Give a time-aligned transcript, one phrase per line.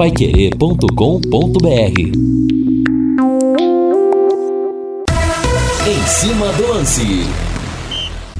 [0.00, 2.00] paiquerê.com.br
[5.86, 7.26] Em cima do lance.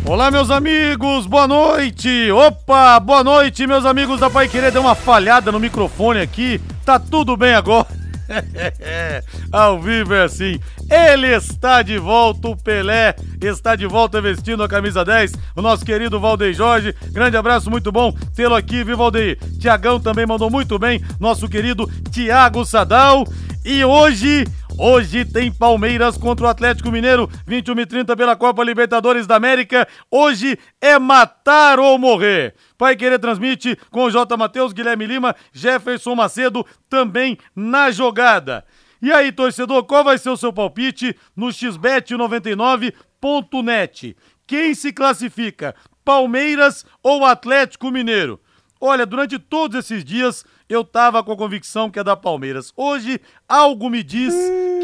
[0.07, 2.31] Olá, meus amigos, boa noite!
[2.31, 4.73] Opa, boa noite, meus amigos da Pai Querer.
[4.73, 8.00] Deu uma falhada no microfone aqui, tá tudo bem agora.
[9.53, 10.59] Ao vivo é assim.
[10.89, 15.33] Ele está de volta, o Pelé está de volta vestindo a camisa 10.
[15.57, 16.95] O nosso querido Valdeir Jorge.
[17.11, 19.39] Grande abraço, muito bom tê-lo aqui, viu, Valdeir?
[19.59, 21.03] Tiagão também mandou muito bem.
[21.19, 23.27] Nosso querido Tiago Sadal.
[23.65, 24.47] E hoje
[24.83, 29.87] Hoje tem Palmeiras contra o Atlético Mineiro, 21 e 30 pela Copa Libertadores da América.
[30.11, 32.55] Hoje é matar ou morrer.
[32.79, 34.35] Pai Querer transmite com o J.
[34.39, 38.65] Matheus, Guilherme Lima, Jefferson Macedo também na jogada.
[39.03, 44.17] E aí, torcedor, qual vai ser o seu palpite no xbet99.net?
[44.47, 45.75] Quem se classifica?
[46.03, 48.41] Palmeiras ou Atlético Mineiro?
[48.81, 52.73] Olha, durante todos esses dias eu tava com a convicção que é da Palmeiras.
[52.77, 54.33] Hoje, algo me diz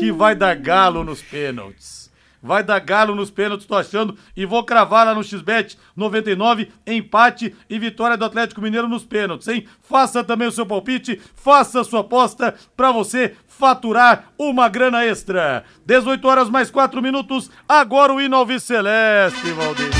[0.00, 2.10] que vai dar galo nos pênaltis.
[2.42, 4.16] Vai dar galo nos pênaltis, tô achando.
[4.36, 9.48] E vou cravar lá no XBET 99, empate e vitória do Atlético Mineiro nos pênaltis,
[9.48, 9.66] hein?
[9.80, 15.64] Faça também o seu palpite, faça a sua aposta para você faturar uma grana extra.
[15.84, 19.90] 18 horas mais 4 minutos, agora o hino Celeste, Valdir.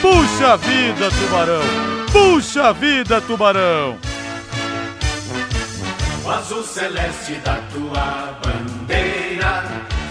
[0.00, 1.62] Puxa vida, Tubarão!
[2.12, 4.17] Puxa vida, Tubarão!
[6.28, 9.64] O azul celeste da tua bandeira,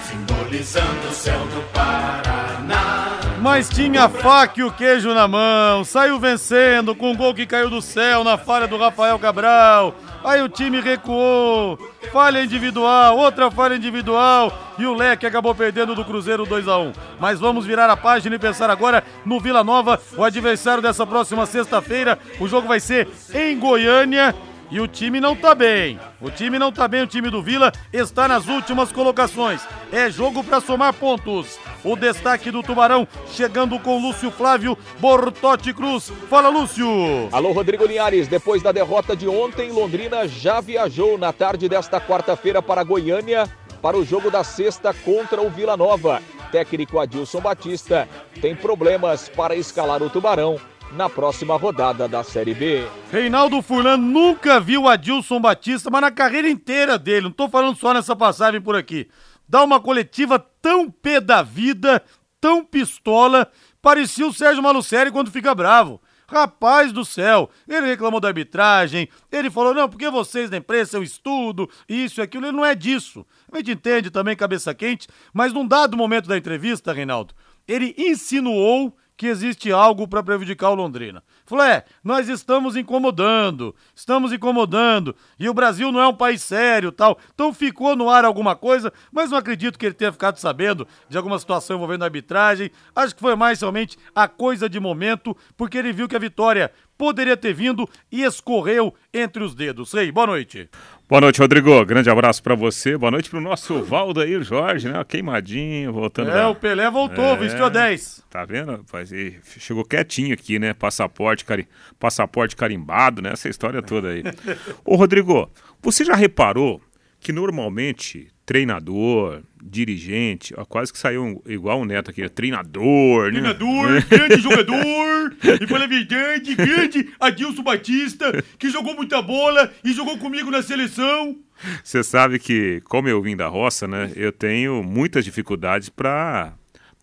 [0.04, 3.20] simbolizando o céu do Paraná.
[3.40, 7.70] Mas tinha faca e o queijo na mão, saiu vencendo com um gol que caiu
[7.70, 9.94] do céu na falha do Rafael Cabral.
[10.24, 11.78] Aí o time recuou,
[12.12, 16.94] falha individual, outra falha individual e o Leque acabou perdendo do Cruzeiro 2 a 1.
[17.20, 21.46] Mas vamos virar a página e pensar agora no Vila Nova, o adversário dessa próxima
[21.46, 22.18] sexta-feira.
[22.40, 24.34] O jogo vai ser em Goiânia
[24.70, 26.00] e o time não tá bem.
[26.20, 29.62] O time não tá bem, o time do Vila está nas últimas colocações.
[29.92, 31.58] É jogo para somar pontos.
[31.84, 36.12] O destaque do Tubarão chegando com Lúcio Flávio Bortotti Cruz.
[36.30, 36.88] Fala, Lúcio!
[37.32, 38.28] Alô, Rodrigo Linhares.
[38.28, 43.48] Depois da derrota de ontem, Londrina já viajou na tarde desta quarta-feira para Goiânia
[43.82, 46.22] para o jogo da sexta contra o Vila Nova.
[46.52, 48.08] Técnico Adilson Batista
[48.42, 50.60] tem problemas para escalar o Tubarão
[50.92, 52.88] na próxima rodada da Série B.
[53.12, 57.94] Reinaldo Furlan nunca viu Adilson Batista, mas na carreira inteira dele, não tô falando só
[57.94, 59.08] nessa passagem por aqui.
[59.48, 62.02] Dá uma coletiva tão pé da vida,
[62.40, 63.50] tão pistola,
[63.82, 66.02] parecia o Sérgio Malucelli quando fica bravo.
[66.30, 71.04] Rapaz do céu, ele reclamou da arbitragem, ele falou, não, porque vocês da imprensa, eu
[71.04, 73.26] estudo, isso e aquilo, ele não é disso.
[73.50, 77.34] A gente entende também, cabeça quente, mas num dado momento da entrevista, Reinaldo,
[77.66, 81.24] ele insinuou que existe algo para prejudicar o Londrina.
[81.46, 86.92] Falou: é, nós estamos incomodando, estamos incomodando, e o Brasil não é um país sério
[86.92, 87.18] tal.
[87.34, 91.18] Então ficou no ar alguma coisa, mas não acredito que ele tenha ficado sabendo de
[91.18, 92.72] alguma situação envolvendo a arbitragem.
[92.96, 96.72] Acho que foi mais realmente a coisa de momento, porque ele viu que a vitória
[96.98, 99.94] poderia ter vindo e escorreu entre os dedos.
[99.94, 100.70] Ei, boa noite.
[101.10, 101.86] Boa noite, Rodrigo.
[101.86, 102.98] Grande abraço para você.
[102.98, 105.02] Boa noite pro nosso Valdair Jorge, né?
[105.06, 106.32] Queimadinho, voltando.
[106.32, 106.50] É, da...
[106.50, 107.38] o Pelé voltou, é...
[107.38, 108.26] vestiu a 10.
[108.30, 109.10] Tá vendo, rapaz?
[109.14, 110.74] E chegou quietinho aqui, né?
[110.74, 111.66] Passaporte, cari...
[111.98, 113.32] Passaporte carimbado, né?
[113.32, 114.22] Essa história toda aí.
[114.84, 115.50] Ô, Rodrigo,
[115.82, 116.82] você já reparou
[117.22, 123.42] que normalmente treinador, dirigente, ó, quase que saiu igual o Neto aqui, treinador, né?
[123.42, 130.50] Treinador, grande jogador, e verdade, grande Adilson Batista, que jogou muita bola e jogou comigo
[130.50, 131.36] na seleção.
[131.84, 136.54] Você sabe que, como eu vim da roça, né, eu tenho muitas dificuldades para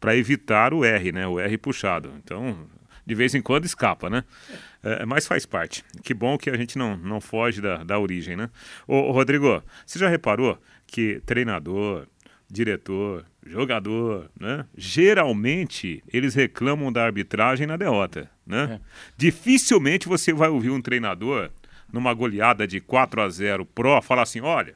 [0.00, 2.12] para evitar o R, né, o R puxado.
[2.22, 2.58] Então,
[3.06, 4.24] de vez em quando escapa, né?
[4.82, 5.82] É, mas faz parte.
[6.02, 8.50] Que bom que a gente não, não foge da, da origem, né?
[8.86, 12.06] Ô, ô Rodrigo, você já reparou que treinador,
[12.50, 14.66] diretor, jogador, né?
[14.76, 18.80] Geralmente eles reclamam da arbitragem na derrota, né?
[18.80, 18.80] É.
[19.16, 21.50] Dificilmente você vai ouvir um treinador
[21.92, 24.74] numa goleada de 4 a 0 pró falar assim, olha,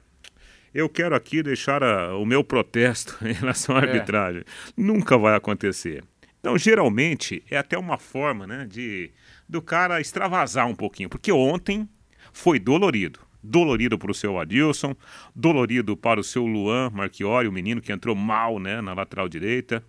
[0.74, 3.82] eu quero aqui deixar a, o meu protesto em relação à é.
[3.82, 4.42] arbitragem.
[4.42, 4.44] É.
[4.76, 6.04] Nunca vai acontecer.
[6.40, 9.10] Então, geralmente, é até uma forma né, de
[9.48, 11.88] do cara extravasar um pouquinho, porque ontem
[12.32, 14.94] foi dolorido dolorido para o seu Adilson,
[15.34, 19.82] dolorido para o seu Luan Marchiori, o menino que entrou mal né, na lateral direita,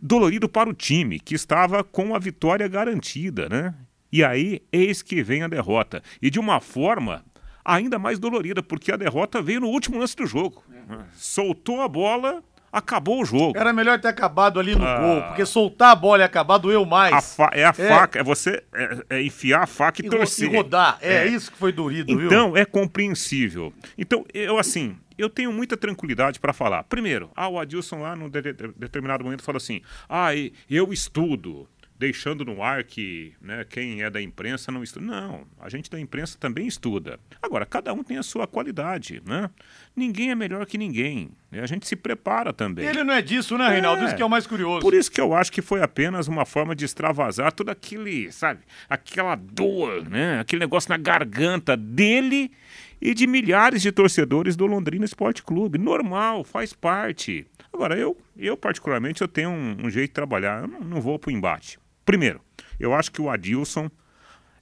[0.00, 3.74] dolorido para o time, que estava com a vitória garantida, né?
[4.12, 6.02] E aí, eis que vem a derrota.
[6.20, 7.24] E de uma forma
[7.64, 10.64] ainda mais dolorida, porque a derrota veio no último lance do jogo.
[10.72, 11.04] É.
[11.14, 13.58] Soltou a bola, Acabou o jogo.
[13.58, 14.98] Era melhor ter acabado ali no Ah.
[14.98, 17.12] gol, porque soltar a bola e acabar doeu mais.
[17.14, 17.72] A é a É.
[17.72, 20.48] faca, é você é, é enfiar a faca e, E, torcer.
[20.52, 20.96] e rodar.
[21.00, 21.26] É, É.
[21.26, 21.72] isso que foi
[22.16, 22.26] viu?
[22.26, 23.72] Então, é compreensível.
[23.98, 26.84] Então, eu assim, eu tenho muita tranquilidade para falar.
[26.84, 30.28] Primeiro, ah, o Adilson lá num de- de- determinado momento falou assim: ah,
[30.68, 31.68] eu estudo.
[32.00, 35.04] Deixando no ar que né, quem é da imprensa não estuda.
[35.04, 37.20] Não, a gente da imprensa também estuda.
[37.42, 39.50] Agora, cada um tem a sua qualidade, né?
[39.94, 41.30] Ninguém é melhor que ninguém.
[41.50, 41.60] né?
[41.60, 42.86] A gente se prepara também.
[42.86, 44.00] Ele não é disso, né, Reinaldo?
[44.00, 44.06] É.
[44.06, 44.80] Isso que é o mais curioso.
[44.80, 48.60] Por isso que eu acho que foi apenas uma forma de extravasar tudo aquele, sabe,
[48.88, 50.40] aquela dor, né?
[50.40, 52.50] Aquele negócio na garganta dele
[52.98, 55.76] e de milhares de torcedores do Londrina Esporte Clube.
[55.76, 57.46] Normal, faz parte.
[57.70, 60.62] Agora, eu, eu particularmente, eu tenho um, um jeito de trabalhar.
[60.62, 61.78] Eu não, não vou pro embate.
[62.10, 62.40] Primeiro,
[62.80, 63.88] eu acho que o Adilson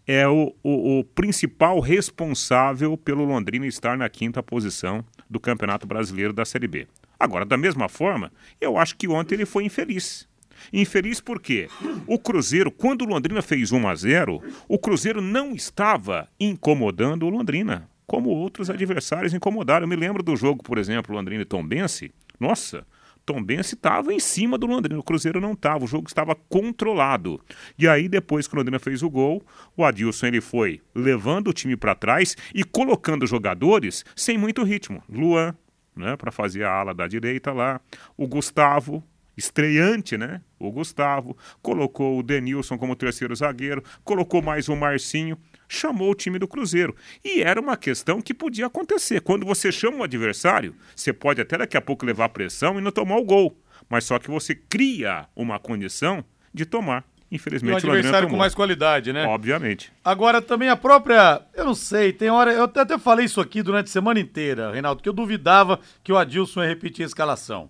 [0.06, 6.34] é o, o, o principal responsável pelo Londrina estar na quinta posição do Campeonato Brasileiro
[6.34, 6.86] da Série B.
[7.18, 8.30] Agora, da mesma forma,
[8.60, 10.28] eu acho que ontem ele foi infeliz.
[10.70, 11.70] Infeliz porque
[12.06, 17.30] o Cruzeiro, quando o Londrina fez 1 a 0, o Cruzeiro não estava incomodando o
[17.30, 19.84] Londrina, como outros adversários incomodaram.
[19.84, 22.12] Eu me lembro do jogo, por exemplo, Londrina e Tombense.
[22.38, 22.86] Nossa,
[23.28, 27.38] Tombense estava em cima do Londrina, o Cruzeiro não estava, o jogo estava controlado.
[27.78, 29.44] E aí, depois que o Londrina fez o gol,
[29.76, 35.02] o Adilson ele foi levando o time para trás e colocando jogadores sem muito ritmo.
[35.10, 35.54] Luan,
[35.94, 37.82] né, para fazer a ala da direita lá,
[38.16, 39.04] o Gustavo,
[39.36, 40.40] estreante, né?
[40.58, 45.36] O Gustavo, colocou o Denilson como terceiro zagueiro, colocou mais o Marcinho,
[45.68, 46.96] chamou o time do Cruzeiro.
[47.24, 49.20] E era uma questão que podia acontecer.
[49.20, 52.90] Quando você chama o adversário, você pode até daqui a pouco levar pressão e não
[52.90, 53.56] tomar o gol.
[53.88, 57.04] Mas só que você cria uma condição de tomar.
[57.30, 59.26] E um Infelizmente, o adversário com mais qualidade, né?
[59.26, 59.92] Obviamente.
[60.02, 61.42] Agora também a própria.
[61.54, 62.52] Eu não sei, tem hora.
[62.52, 66.10] Eu até até falei isso aqui durante a semana inteira, Reinaldo, que eu duvidava que
[66.10, 67.68] o Adilson ia repetir a escalação.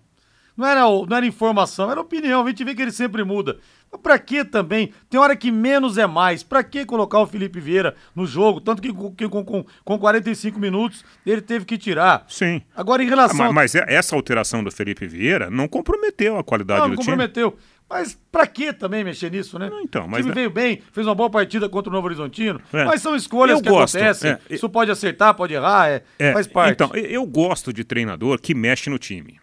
[0.59, 2.45] Não era, o- não era informação, era opinião.
[2.45, 3.59] A gente vê que ele sempre muda.
[3.93, 4.93] Mas pra que também?
[5.09, 6.43] Tem hora que menos é mais.
[6.43, 8.61] Pra que colocar o Felipe Vieira no jogo?
[8.61, 12.25] Tanto que, com- que com, com, com 45 minutos ele teve que tirar.
[12.29, 12.61] Sim.
[12.77, 13.37] Agora, em Ah, relação.
[13.39, 17.03] Mas, mas é- essa alteração do Felipe Vieira não comprometeu a qualidade Não, do não
[17.03, 17.13] time.
[17.13, 17.57] comprometeu.
[17.89, 19.71] Mas pra que também mexer nisso, né?
[19.71, 22.07] Não, então, o mas time é- veio bem, fez uma boa partida contra o Novo
[22.09, 22.61] Horizontino.
[22.73, 22.85] É.
[22.85, 24.33] Mas são escolhas Eu que gosto, acontecem.
[24.33, 24.39] é.
[24.51, 26.73] Isso pode acertar, pode errar, é, É, faz parte.
[26.75, 29.41] Então, eu gosto de treinador que mexe no time,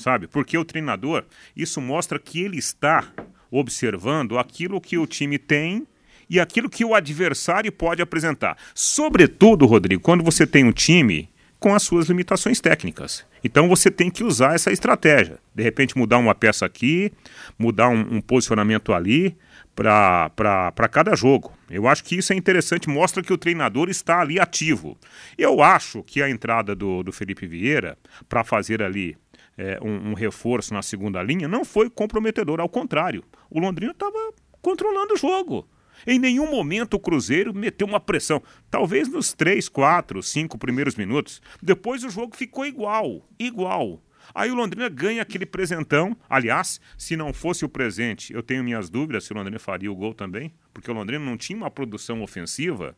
[0.00, 0.26] sabe?
[0.26, 1.24] Porque o treinador,
[1.56, 3.04] isso mostra que ele está
[3.50, 5.86] observando aquilo que o time tem
[6.28, 8.56] e aquilo que o adversário pode apresentar.
[8.74, 13.24] Sobretudo, Rodrigo, quando você tem um time com as suas limitações técnicas.
[13.44, 15.38] Então você tem que usar essa estratégia.
[15.54, 17.12] De repente mudar uma peça aqui,
[17.58, 19.36] mudar um, um posicionamento ali
[19.74, 21.52] para cada jogo.
[21.68, 24.96] Eu acho que isso é interessante, mostra que o treinador está ali ativo.
[25.36, 27.98] Eu acho que a entrada do, do Felipe Vieira
[28.28, 29.16] para fazer ali
[29.60, 33.22] é, um, um reforço na segunda linha não foi comprometedor, ao contrário.
[33.50, 35.68] O Londrina estava controlando o jogo.
[36.06, 38.42] Em nenhum momento o Cruzeiro meteu uma pressão.
[38.70, 41.42] Talvez nos três, quatro, cinco primeiros minutos.
[41.62, 44.02] Depois o jogo ficou igual, igual.
[44.34, 46.16] Aí o Londrina ganha aquele presentão.
[46.28, 49.96] Aliás, se não fosse o presente, eu tenho minhas dúvidas se o Londrina faria o
[49.96, 52.96] gol também, porque o Londrina não tinha uma produção ofensiva,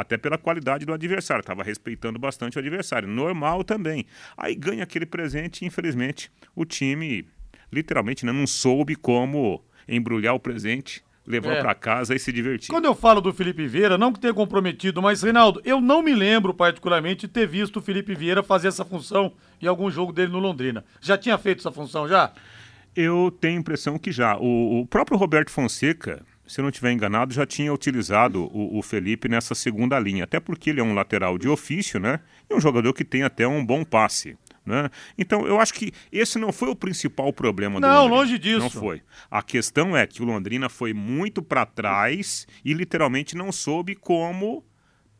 [0.00, 3.08] até pela qualidade do adversário, estava respeitando bastante o adversário.
[3.08, 4.06] Normal também.
[4.36, 7.26] Aí ganha aquele presente e, infelizmente, o time
[7.72, 11.60] literalmente né, não soube como embrulhar o presente, levar É.
[11.60, 12.68] para casa e se divertir.
[12.70, 16.12] Quando eu falo do Felipe Vieira, não que tenha comprometido, mas, Reinaldo, eu não me
[16.14, 20.32] lembro particularmente de ter visto o Felipe Vieira fazer essa função em algum jogo dele
[20.32, 20.84] no Londrina.
[21.00, 22.32] Já tinha feito essa função já?
[22.96, 24.36] Eu tenho a impressão que já.
[24.36, 28.82] O, o próprio Roberto Fonseca, se eu não estiver enganado, já tinha utilizado o, o
[28.82, 30.24] Felipe nessa segunda linha.
[30.24, 32.18] Até porque ele é um lateral de ofício, né?
[32.50, 34.36] E um jogador que tem até um bom passe.
[34.66, 34.90] Né?
[35.16, 38.16] Então, eu acho que esse não foi o principal problema do Não, Londrina.
[38.16, 38.58] longe disso.
[38.58, 39.00] Não foi.
[39.30, 44.64] A questão é que o Londrina foi muito para trás e literalmente não soube como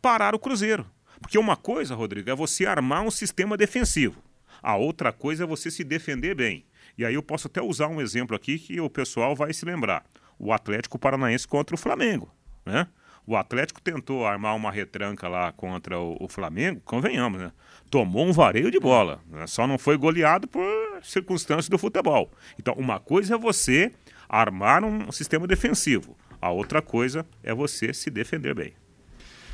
[0.03, 0.85] parar o Cruzeiro.
[1.21, 4.21] Porque uma coisa, Rodrigo, é você armar um sistema defensivo.
[4.61, 6.65] A outra coisa é você se defender bem.
[6.99, 10.05] E aí eu posso até usar um exemplo aqui que o pessoal vai se lembrar.
[10.41, 12.89] O Atlético Paranaense contra o Flamengo, né?
[13.27, 17.53] O Atlético tentou armar uma retranca lá contra o, o Flamengo, convenhamos, né?
[17.91, 19.47] Tomou um vareio de bola, né?
[19.47, 20.65] só não foi goleado por
[21.03, 22.31] circunstâncias do futebol.
[22.59, 23.93] Então, uma coisa é você
[24.29, 28.73] armar um sistema defensivo, a outra coisa é você se defender bem.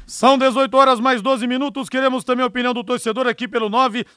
[0.07, 1.89] São 18 horas mais 12 minutos.
[1.89, 3.69] Queremos também a opinião do torcedor aqui pelo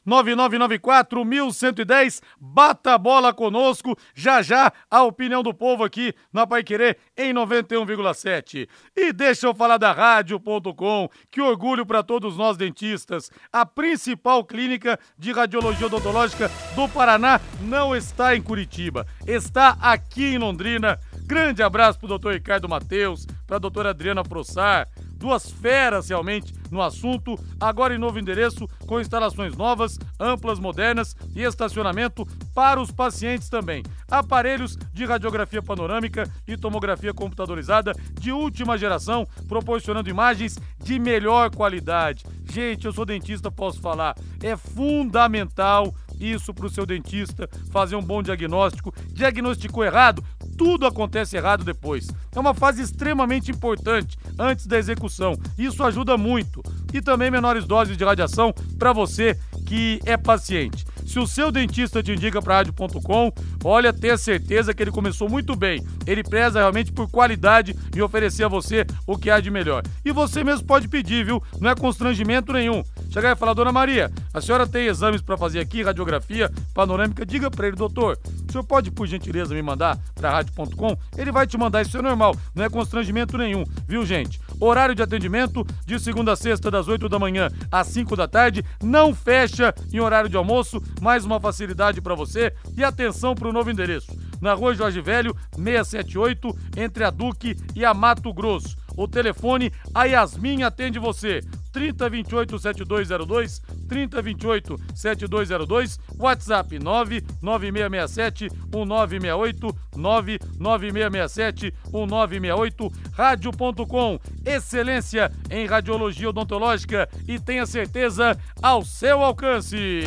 [0.05, 2.21] 99994-1110.
[2.39, 3.97] Bata a bola conosco.
[4.13, 8.69] Já já a opinião do povo aqui na Pai Querer em 91,7.
[8.95, 11.09] E deixa eu falar da Rádio.com.
[11.31, 13.31] Que orgulho para todos nós dentistas.
[13.51, 20.37] A principal clínica de radiologia odontológica do Paraná não está em Curitiba, está aqui em
[20.37, 20.99] Londrina.
[21.25, 24.87] Grande abraço pro doutor Ricardo Matheus, pra doutora Adriana Prossar,
[25.19, 31.41] duas feras realmente no assunto, agora em novo endereço, com instalações novas, amplas, modernas e
[31.41, 33.83] estacionamento para os pacientes também.
[34.09, 42.23] Aparelhos de radiografia panorâmica e tomografia computadorizada de última geração, proporcionando imagens de melhor qualidade.
[42.49, 48.01] Gente, eu sou dentista, posso falar, é fundamental isso para o seu dentista fazer um
[48.01, 48.93] bom diagnóstico.
[49.13, 50.23] Diagnosticou errado,
[50.59, 52.09] tudo acontece errado depois.
[52.35, 55.39] É uma fase extremamente importante antes da execução.
[55.57, 56.61] Isso ajuda muito.
[56.93, 60.85] E também menores doses de radiação para você que é paciente.
[61.09, 63.31] Se o seu dentista te indica para rádio.com,
[63.63, 65.83] olha, tenha certeza que ele começou muito bem.
[66.05, 69.81] Ele preza realmente por qualidade e oferecer a você o que há de melhor.
[70.05, 71.41] E você mesmo pode pedir, viu?
[71.59, 72.83] Não é constrangimento nenhum.
[73.09, 77.25] Chegar e falar, dona Maria, a senhora tem exames para fazer aqui, radiografia panorâmica?
[77.25, 80.95] Diga para ele, doutor, o senhor pode, por gentileza, me mandar para rádio.com?
[81.17, 84.39] Ele vai te mandar, isso é normal, não é constrangimento nenhum, viu, gente?
[84.59, 88.63] Horário de atendimento de segunda a sexta, das 8 da manhã às 5 da tarde,
[88.83, 92.53] não fecha em horário de almoço, mais uma facilidade para você.
[92.75, 94.11] E atenção para o novo endereço:
[94.41, 98.78] na rua Jorge Velho, 678, entre a Duque e a Mato Grosso.
[98.99, 101.39] O telefone, a Yasmin atende você.
[101.71, 117.39] 3028 7202, 3028 7202, WhatsApp 99667 1968, 99667 1968, rádio.com, excelência em radiologia odontológica e
[117.39, 120.03] tenha certeza ao seu alcance.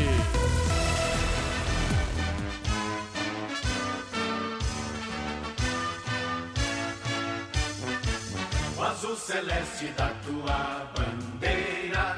[9.12, 12.16] Azul celeste da tua bandeira,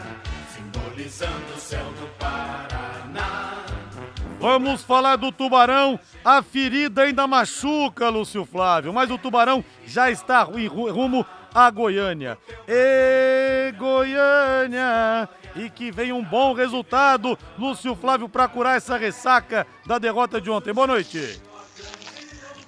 [0.54, 3.64] simbolizando o céu do Paraná.
[4.38, 5.98] Vamos falar do Tubarão.
[6.24, 11.70] A ferida ainda machuca, Lúcio Flávio, mas o Tubarão já está em ru- rumo a
[11.70, 12.38] Goiânia.
[12.68, 15.28] E Goiânia!
[15.56, 20.50] E que venha um bom resultado, Lúcio Flávio, para curar essa ressaca da derrota de
[20.50, 20.72] ontem.
[20.72, 21.40] Boa noite.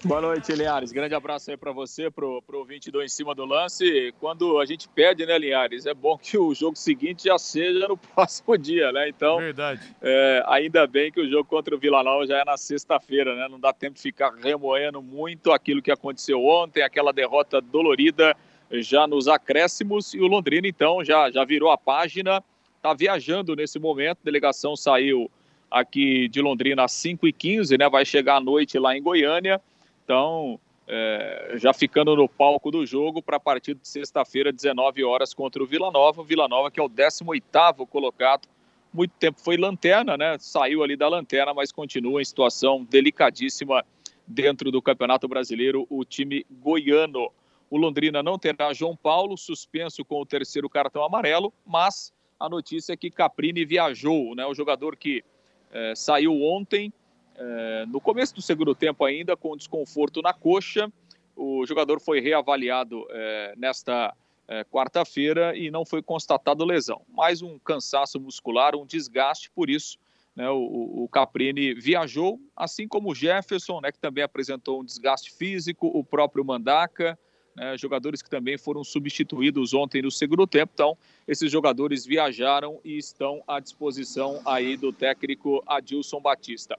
[0.07, 0.93] Boa noite, Linhares.
[0.93, 4.15] Grande abraço aí para você, pro, pro ouvinte do Em Cima do Lance.
[4.21, 7.97] Quando a gente pede, né, Linhares, é bom que o jogo seguinte já seja no
[8.15, 9.09] próximo dia, né?
[9.09, 9.81] Então, Verdade.
[10.01, 13.49] é, ainda bem que o jogo contra o Vila Nova já é na sexta-feira, né?
[13.51, 18.37] Não dá tempo de ficar remoendo muito aquilo que aconteceu ontem, aquela derrota dolorida
[18.71, 20.15] já nos acréscimos.
[20.15, 22.41] E o Londrina, então, já, já virou a página,
[22.81, 24.19] tá viajando nesse momento.
[24.23, 25.29] A delegação saiu
[25.69, 27.91] aqui de Londrina às 5h15, né?
[27.91, 29.61] Vai chegar à noite lá em Goiânia.
[30.07, 35.35] Então, é, já ficando no palco do jogo para a partir de sexta-feira, 19 horas,
[35.35, 36.21] contra o Vila Nova.
[36.21, 38.47] O Vila Nova, que é o 18º colocado,
[38.95, 40.37] muito tempo foi lanterna, né?
[40.39, 43.85] Saiu ali da lanterna, mas continua em situação delicadíssima
[44.25, 47.29] dentro do Campeonato Brasileiro, o time goiano.
[47.69, 52.93] O Londrina não terá João Paulo, suspenso com o terceiro cartão amarelo, mas a notícia
[52.93, 54.47] é que Caprini viajou, né?
[54.47, 55.25] O jogador que
[55.73, 56.93] eh, saiu ontem,
[57.39, 60.91] eh, no começo do segundo tempo ainda, com desconforto na coxa.
[61.37, 64.15] O jogador foi reavaliado eh, nesta
[64.49, 67.03] eh, quarta-feira e não foi constatado lesão.
[67.09, 69.99] Mais um cansaço muscular, um desgaste, por isso
[70.37, 75.33] né, o, o Caprini viajou, assim como o Jefferson, né, que também apresentou um desgaste
[75.33, 77.19] físico, o próprio Mandaca,
[77.57, 80.73] né, jogadores que também foram substituídos ontem no segundo tempo.
[80.75, 86.79] Então, esses jogadores viajaram e estão à disposição aí do técnico Adilson Batista.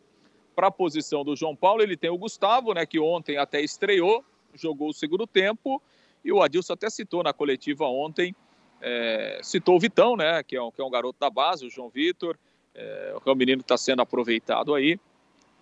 [0.58, 4.26] Para a posição do João Paulo, ele tem o Gustavo, né, que ontem até estreou,
[4.56, 5.80] jogou o segundo tempo,
[6.26, 8.36] e o Adilson até citou na coletiva ontem,
[8.82, 11.70] é, citou o Vitão, né, que é, um, que é um garoto da base, o
[11.70, 12.36] João Vitor,
[12.74, 15.00] que é um menino que está sendo aproveitado aí.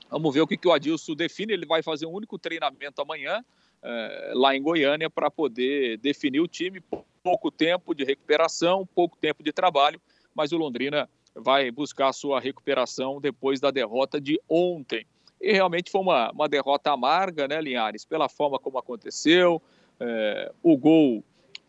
[0.10, 1.52] Vamos ver o que, que o Adilson define.
[1.52, 3.44] Ele vai fazer um único treinamento amanhã,
[3.84, 6.82] é, lá em Goiânia, para poder definir o time.
[7.22, 10.00] Pouco tempo de recuperação, pouco tempo de trabalho,
[10.34, 15.06] mas o Londrina vai buscar sua recuperação depois da derrota de ontem.
[15.42, 18.06] E realmente foi uma, uma derrota amarga, né, Linhares?
[18.06, 19.62] Pela forma como aconteceu,
[20.00, 21.24] é, o gol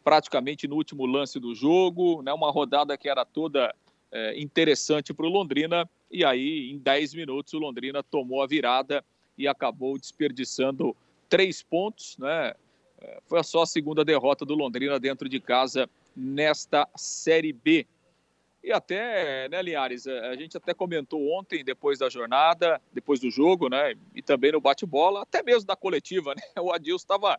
[0.04, 3.74] praticamente no último lance do jogo, né, uma rodada que era toda
[4.12, 9.04] é, interessante para o Londrina, e aí em 10 minutos o Londrina tomou a virada
[9.36, 10.96] e acabou desperdiçando
[11.28, 12.54] três pontos, né?
[13.00, 17.86] É, foi só a segunda derrota do Londrina dentro de casa nesta Série B.
[18.66, 23.68] E até, né, Linhares, a gente até comentou ontem, depois da jornada, depois do jogo,
[23.68, 27.38] né, e também no bate-bola, até mesmo da coletiva, né, o Adilson estava,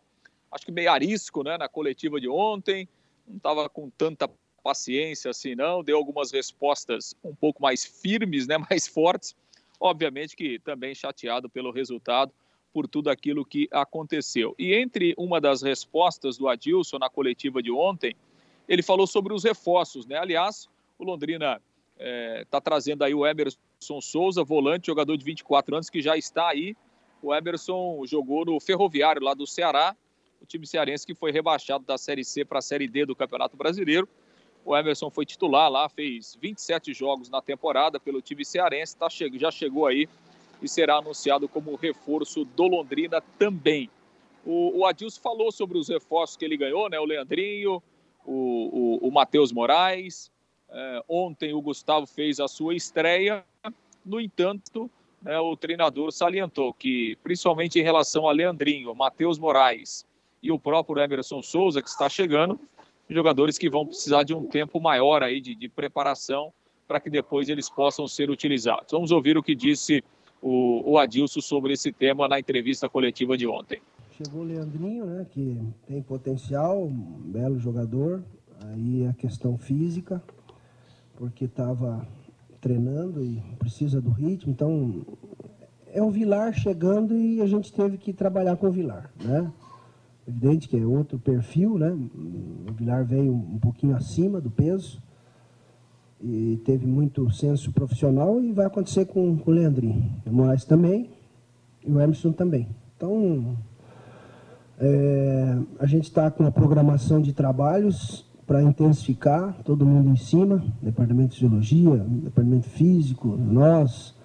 [0.50, 2.88] acho que meio arisco, né, na coletiva de ontem,
[3.28, 4.30] não estava com tanta
[4.64, 9.36] paciência assim, não, deu algumas respostas um pouco mais firmes, né, mais fortes,
[9.82, 12.32] obviamente que também chateado pelo resultado,
[12.72, 14.56] por tudo aquilo que aconteceu.
[14.58, 18.16] E entre uma das respostas do Adilson na coletiva de ontem,
[18.66, 20.18] ele falou sobre os reforços, né?
[20.18, 21.62] Aliás, o Londrina
[21.96, 26.18] está é, tá trazendo aí o Emerson Souza, volante, jogador de 24 anos, que já
[26.18, 26.76] está aí.
[27.22, 29.96] O Emerson jogou no Ferroviário lá do Ceará,
[30.42, 33.58] o time cearense que foi rebaixado da Série C para a Série D do Campeonato
[33.58, 34.08] Brasileiro.
[34.64, 39.50] O Emerson foi titular lá, fez 27 jogos na temporada pelo time cearense, tá, já
[39.50, 40.08] chegou aí
[40.62, 43.90] e será anunciado como reforço do Londrina também.
[44.46, 47.00] O, o Adilson falou sobre os reforços que ele ganhou, né?
[47.00, 47.82] O Leandrinho,
[48.26, 50.32] o, o, o Matheus Moraes.
[50.70, 53.44] É, ontem o Gustavo fez a sua estreia.
[54.06, 54.90] No entanto,
[55.22, 60.06] né, o treinador salientou que, principalmente em relação a Leandrinho, Matheus Moraes
[60.42, 62.60] e o próprio Emerson Souza, que está chegando,
[63.10, 66.54] jogadores que vão precisar de um tempo maior aí de, de preparação
[66.88, 68.92] para que depois eles possam ser utilizados.
[68.92, 70.04] Vamos ouvir o que disse
[70.42, 73.82] o, o Adilson sobre esse tema na entrevista coletiva de ontem.
[74.12, 78.24] Chegou o Leandrinho, né, que tem potencial, um belo jogador,
[78.62, 80.24] aí a questão física,
[81.18, 82.08] porque estava
[82.62, 85.06] treinando e precisa do ritmo, então
[85.88, 89.52] é o Vilar chegando e a gente teve que trabalhar com o Vilar, né?
[90.26, 91.92] Evidente que é outro perfil, né?
[91.92, 95.02] O Vilar veio um pouquinho acima do peso,
[96.22, 100.12] e teve muito senso profissional e vai acontecer com, o Leandrinho.
[100.26, 101.12] O Moraes também
[101.86, 102.68] e o Emerson também.
[102.96, 103.56] Então,
[104.80, 110.64] é, a gente está com a programação de trabalhos para intensificar, todo mundo em cima,
[110.82, 114.16] departamento de fisiologia, departamento físico, nós,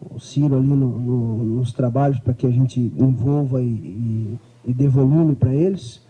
[0.00, 4.72] o Ciro ali no, no, nos trabalhos para que a gente envolva e, e, e
[4.72, 6.00] dê volume para eles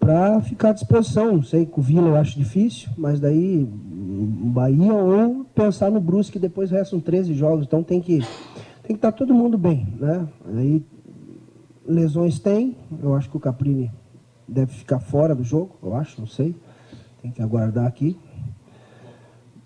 [0.00, 1.36] para ficar à disposição.
[1.36, 6.38] Não sei, com o Vila eu acho difícil, mas daí Bahia ou pensar no Brusque,
[6.38, 8.18] depois restam 13 jogos, então tem que
[8.82, 10.26] tem que estar tá todo mundo bem, né?
[10.56, 10.84] Aí
[11.86, 13.90] lesões tem, eu acho que o Caprini
[14.50, 16.54] deve ficar fora do jogo, eu acho, não sei.
[17.22, 18.18] Tem que aguardar aqui.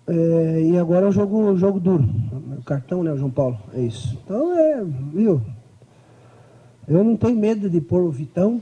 [0.07, 2.07] É, e agora é o jogo, jogo duro.
[2.59, 3.57] O cartão, né, João Paulo?
[3.73, 4.17] É isso.
[4.23, 5.41] Então é, viu?
[6.87, 8.61] Eu não tenho medo de pôr o Vitão,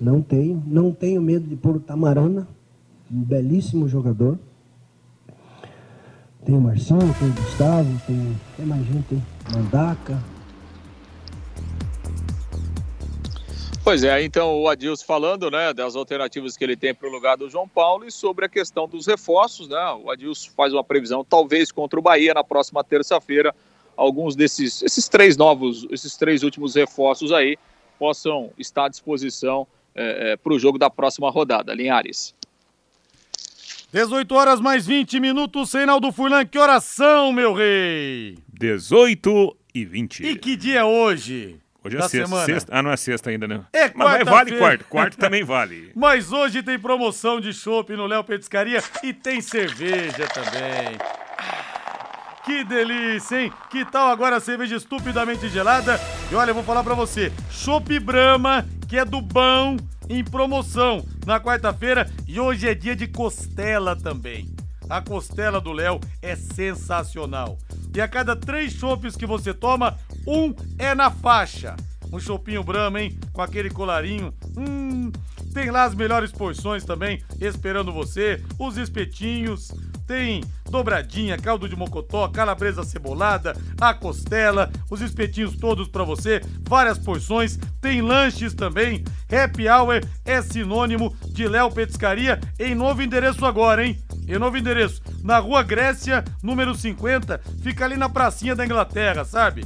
[0.00, 0.62] não tenho.
[0.66, 2.46] Não tenho medo de pôr o Tamarana,
[3.10, 4.38] um belíssimo jogador.
[6.44, 9.22] Tem o Marcinho, tem o Gustavo, tem, tem mais gente, tem
[9.52, 10.18] Mandaca.
[13.84, 17.36] Pois é, então o Adilson falando né, das alternativas que ele tem para o lugar
[17.36, 19.98] do João Paulo e sobre a questão dos reforços, né?
[20.04, 23.52] O Adilson faz uma previsão, talvez contra o Bahia na próxima terça-feira,
[23.96, 27.58] alguns desses esses três novos, esses três últimos reforços aí
[27.98, 29.66] possam estar à disposição
[29.96, 31.74] é, é, para o jogo da próxima rodada.
[31.74, 32.36] Linhares.
[33.92, 38.38] 18 horas mais 20 minutos, Reinaldo Furlan, que oração, meu rei!
[38.52, 40.24] 18 e 20.
[40.24, 41.61] E que dia é hoje?
[41.84, 43.60] Hoje é sexta, sexta, Ah, não é sexta ainda, né?
[43.72, 44.84] É mas, mas vale quarto.
[44.84, 45.90] Quarto também vale.
[45.96, 50.96] mas hoje tem promoção de chopp no Léo Petiscaria e tem cerveja também.
[52.44, 53.52] Que delícia, hein?
[53.70, 55.98] Que tal agora a cerveja estupidamente gelada?
[56.30, 59.76] E olha, eu vou falar para você, Chopp Brahma, que é do bom,
[60.08, 64.50] em promoção na quarta-feira e hoje é dia de costela também.
[64.88, 67.58] A costela do Léo é sensacional.
[67.94, 71.76] E a cada três chopes que você toma, um é na faixa.
[72.12, 73.18] Um chopinho Brahma, hein?
[73.32, 74.34] Com aquele colarinho.
[74.56, 75.10] Hum,
[75.52, 78.42] tem lá as melhores porções também, esperando você.
[78.58, 79.72] Os espetinhos,
[80.06, 86.98] tem dobradinha, caldo de mocotó, calabresa cebolada, a costela, os espetinhos todos para você, várias
[86.98, 89.04] porções, tem lanches também.
[89.30, 93.98] Happy Hour é sinônimo de Léo Petiscaria em novo endereço agora, hein?
[94.32, 99.62] Em novo endereço, na Rua Grécia, número 50, fica ali na pracinha da Inglaterra, sabe?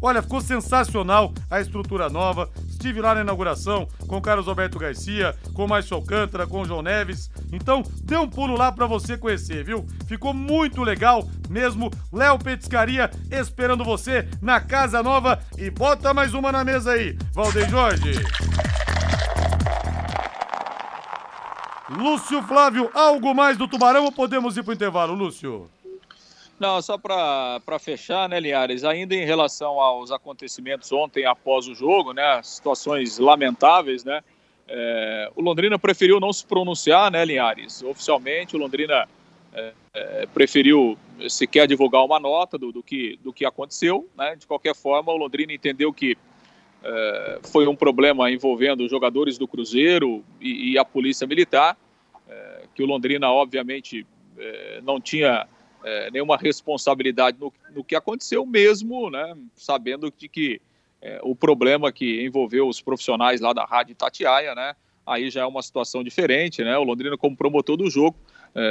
[0.00, 2.48] Olha, ficou sensacional a estrutura nova.
[2.68, 7.28] Estive lá na inauguração com Carlos Alberto Garcia, com Márcio Alcântara, com João Neves.
[7.52, 9.84] Então, dê um pulo lá para você conhecer, viu?
[10.06, 11.90] Ficou muito legal mesmo.
[12.12, 15.40] Léo Petiscaria esperando você na Casa Nova.
[15.58, 18.12] E bota mais uma na mesa aí, Valdeir Jorge.
[21.90, 25.70] Lúcio Flávio, algo mais do Tubarão ou podemos ir pro intervalo, Lúcio?
[26.58, 32.12] Não, só para fechar, né, Linhares, ainda em relação aos acontecimentos ontem após o jogo,
[32.12, 34.22] né, situações lamentáveis, né,
[34.66, 37.82] É, o Londrina preferiu não se pronunciar, né, Linhares?
[37.82, 39.06] Oficialmente, o Londrina
[39.52, 40.96] é, é, preferiu
[41.28, 44.08] sequer divulgar uma nota do, do, que, do que aconteceu.
[44.16, 44.36] Né?
[44.36, 46.16] De qualquer forma, o Londrina entendeu que
[46.86, 51.78] é, foi um problema envolvendo jogadores do Cruzeiro e, e a Polícia Militar,
[52.28, 54.06] é, que o Londrina, obviamente,
[54.38, 55.48] é, não tinha
[56.12, 60.58] nenhuma responsabilidade no, no, que aconteceu, mesmo né, sabendo de que
[61.22, 65.60] o problema que envolveu os profissionais lá da Rádio Tatiaia, né, aí já é uma
[65.60, 66.64] situação diferente.
[66.64, 68.16] Né, o Londrina, como promotor do jogo,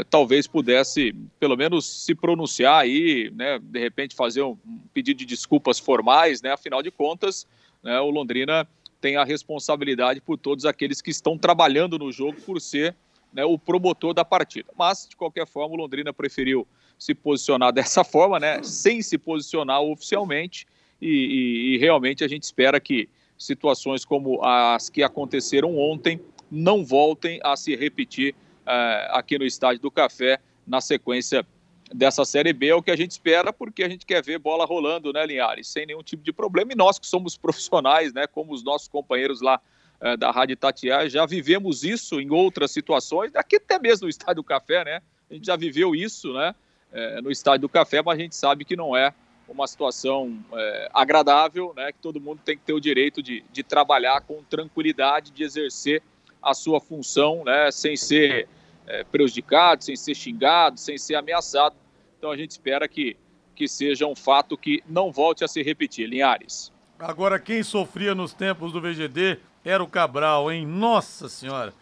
[0.10, 4.58] talvez pudesse, pelo menos, se pronunciar aí, né, de repente fazer um
[4.92, 7.46] pedido de desculpas formais, né, afinal de contas,
[7.84, 8.68] né, o Londrina
[9.02, 12.96] tem a responsabilidade por todos aqueles que estão trabalhando no jogo por ser
[13.34, 14.70] né, o promotor da partida.
[14.78, 16.66] Mas, de qualquer forma, o Londrina preferiu
[16.98, 20.66] se posicionar dessa forma, né, sem se posicionar oficialmente,
[21.02, 26.86] e, e, e realmente a gente espera que situações como as que aconteceram ontem não
[26.86, 28.34] voltem a se repetir
[28.66, 31.46] uh, aqui no Estádio do Café na sequência
[31.94, 32.68] dessa Série B.
[32.68, 35.68] É o que a gente espera, porque a gente quer ver bola rolando, né, Linhares?
[35.68, 36.74] Sem nenhum tipo de problema.
[36.74, 39.60] E nós que somos profissionais, né, como os nossos companheiros lá
[40.02, 44.36] uh, da Rádio Tatiá, já vivemos isso em outras situações, aqui até mesmo no Estádio
[44.36, 45.02] do Café, né?
[45.30, 46.54] A gente já viveu isso, né?
[46.92, 49.14] Uh, no Estádio do Café, mas a gente sabe que não é
[49.48, 53.64] uma situação é, agradável, né, que todo mundo tem que ter o direito de, de
[53.64, 56.02] trabalhar com tranquilidade, de exercer
[56.42, 58.48] a sua função, né, sem ser
[58.88, 61.76] é, prejudicado, sem ser xingado, sem ser ameaçado.
[62.24, 63.18] Então a gente espera que,
[63.54, 66.08] que seja um fato que não volte a se repetir.
[66.08, 66.72] Linhares.
[66.98, 70.66] Agora, quem sofria nos tempos do VGD era o Cabral, hein?
[70.66, 71.74] Nossa Senhora!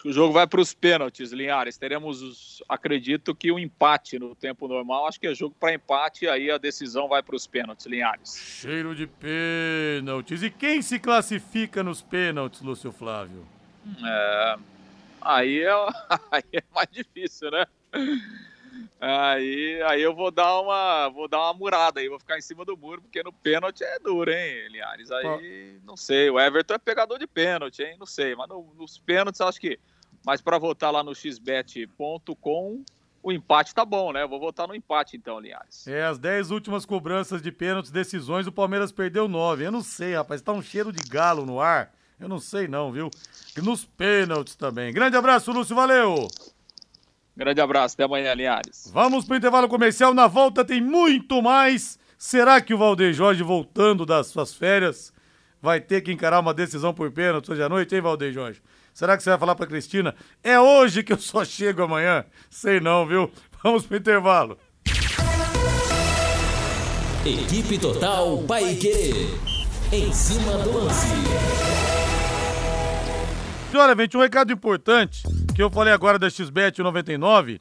[0.00, 1.76] Acho que o jogo vai para os pênaltis, Linhares.
[1.76, 5.06] Teremos, acredito que um empate no tempo normal.
[5.06, 8.34] Acho que é jogo para empate, aí a decisão vai para os pênaltis, Linhares.
[8.34, 10.42] Cheiro de pênaltis.
[10.42, 13.46] E quem se classifica nos pênaltis, Lúcio Flávio?
[14.02, 14.56] É,
[15.20, 15.68] aí, é,
[16.32, 17.66] aí é mais difícil, né?
[18.98, 22.64] Aí, aí eu vou dar uma, vou dar uma murada aí, vou ficar em cima
[22.64, 25.10] do muro, porque no pênalti é duro, hein, Linhares?
[25.10, 27.96] Aí, não sei, o Everton é pegador de pênalti, hein?
[27.98, 29.78] Não sei, mas no, nos pênaltis acho que
[30.24, 32.84] mas para votar lá no xbet.com,
[33.22, 34.22] o empate tá bom, né?
[34.22, 35.86] Eu vou votar no empate então, Linhares.
[35.86, 39.66] É, as 10 últimas cobranças de pênaltis, decisões, o Palmeiras perdeu 9.
[39.66, 41.92] Eu não sei, rapaz, tá um cheiro de galo no ar.
[42.18, 43.10] Eu não sei não, viu?
[43.56, 44.92] E nos pênaltis também.
[44.92, 46.28] Grande abraço, Lúcio, valeu!
[47.36, 48.90] Grande abraço, até amanhã, Linhares.
[48.92, 51.98] Vamos pro intervalo comercial, na volta tem muito mais.
[52.18, 55.10] Será que o Valdeir Jorge, voltando das suas férias,
[55.62, 58.62] vai ter que encarar uma decisão por pênalti hoje à noite, hein, Valdeir Jorge?
[58.92, 60.14] Será que você vai falar pra Cristina?
[60.42, 62.24] É hoje que eu só chego amanhã?
[62.50, 63.30] Sei não, viu?
[63.62, 64.58] Vamos pro intervalo.
[67.24, 69.12] Equipe Total Paique.
[69.92, 71.06] Em cima do lance.
[73.74, 75.22] Olha, gente, um recado importante
[75.54, 77.60] que eu falei agora da XBET 99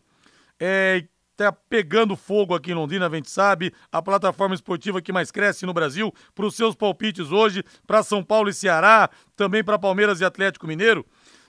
[0.59, 1.03] é
[1.35, 5.65] tá pegando fogo aqui em Londrina, a gente sabe, a plataforma esportiva que mais cresce
[5.65, 10.19] no Brasil, para os seus palpites hoje, para São Paulo e Ceará, também para Palmeiras
[10.19, 11.05] e Atlético Mineiro.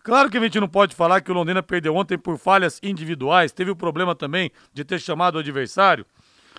[0.03, 3.51] claro que a gente não pode falar que o Londrina perdeu ontem por falhas individuais,
[3.51, 6.05] teve o problema também de ter chamado o adversário.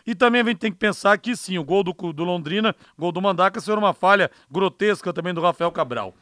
[0.06, 3.10] E também a gente tem que pensar que sim, o gol do, do Londrina, gol
[3.10, 6.14] do Mandaca, foi uma falha grotesca também do Rafael Cabral.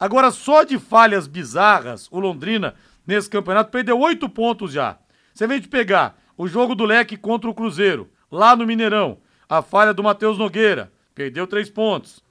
[0.00, 2.74] Agora, só de falhas bizarras, o Londrina,
[3.06, 4.98] nesse campeonato, perdeu oito pontos já.
[5.32, 9.62] Se a gente pegar o jogo do Leque contra o Cruzeiro, lá no Mineirão, a
[9.62, 12.22] falha do Matheus Nogueira, perdeu três pontos.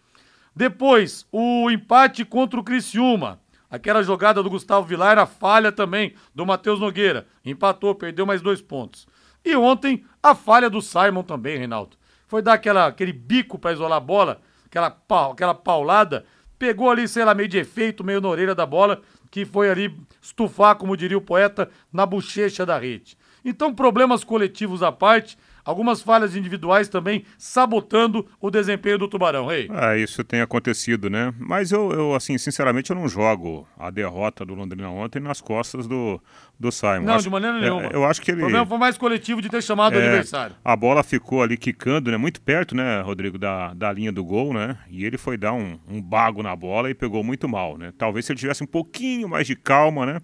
[0.56, 3.38] Depois, o empate contra o Criciúma,
[3.70, 8.62] aquela jogada do Gustavo Vilar, a falha também do Matheus Nogueira, empatou, perdeu mais dois
[8.62, 9.06] pontos.
[9.44, 11.98] E ontem, a falha do Simon também, Reinaldo.
[12.28, 14.98] Foi dar aquela, aquele bico para isolar a bola, aquela,
[15.30, 16.26] aquela paulada,
[16.58, 19.94] pegou ali, sei lá, meio de efeito, meio na orelha da bola, que foi ali
[20.22, 23.18] estufar, como diria o poeta, na bochecha da rede.
[23.44, 29.70] Então, problemas coletivos à parte, algumas falhas individuais também sabotando o desempenho do Tubarão, rei.
[29.70, 31.34] É, isso tem acontecido, né?
[31.38, 35.86] Mas eu, eu, assim, sinceramente, eu não jogo a derrota do Londrina ontem nas costas
[35.86, 36.22] do,
[36.58, 37.02] do Simon.
[37.02, 37.88] Não, acho, de maneira nenhuma.
[37.88, 38.40] É, eu acho que ele...
[38.40, 40.56] O problema foi mais coletivo de ter chamado é, o adversário.
[40.64, 42.16] A bola ficou ali quicando, né?
[42.16, 44.78] Muito perto, né, Rodrigo, da, da linha do gol, né?
[44.90, 47.92] E ele foi dar um, um bago na bola e pegou muito mal, né?
[47.98, 50.22] Talvez se ele tivesse um pouquinho mais de calma, né?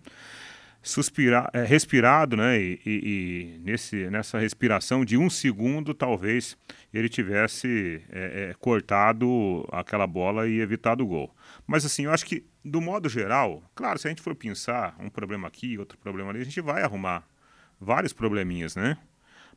[0.83, 2.59] Suspirar, é, respirado, né?
[2.61, 6.57] E, e, e, nesse, nessa respiração de um segundo, talvez
[6.93, 11.33] ele tivesse é, é, cortado aquela bola e evitado o gol.
[11.65, 15.09] Mas assim, eu acho que, do modo geral, claro, se a gente for pensar um
[15.09, 17.25] problema aqui, outro problema ali, a gente vai arrumar
[17.79, 18.97] vários probleminhas, né?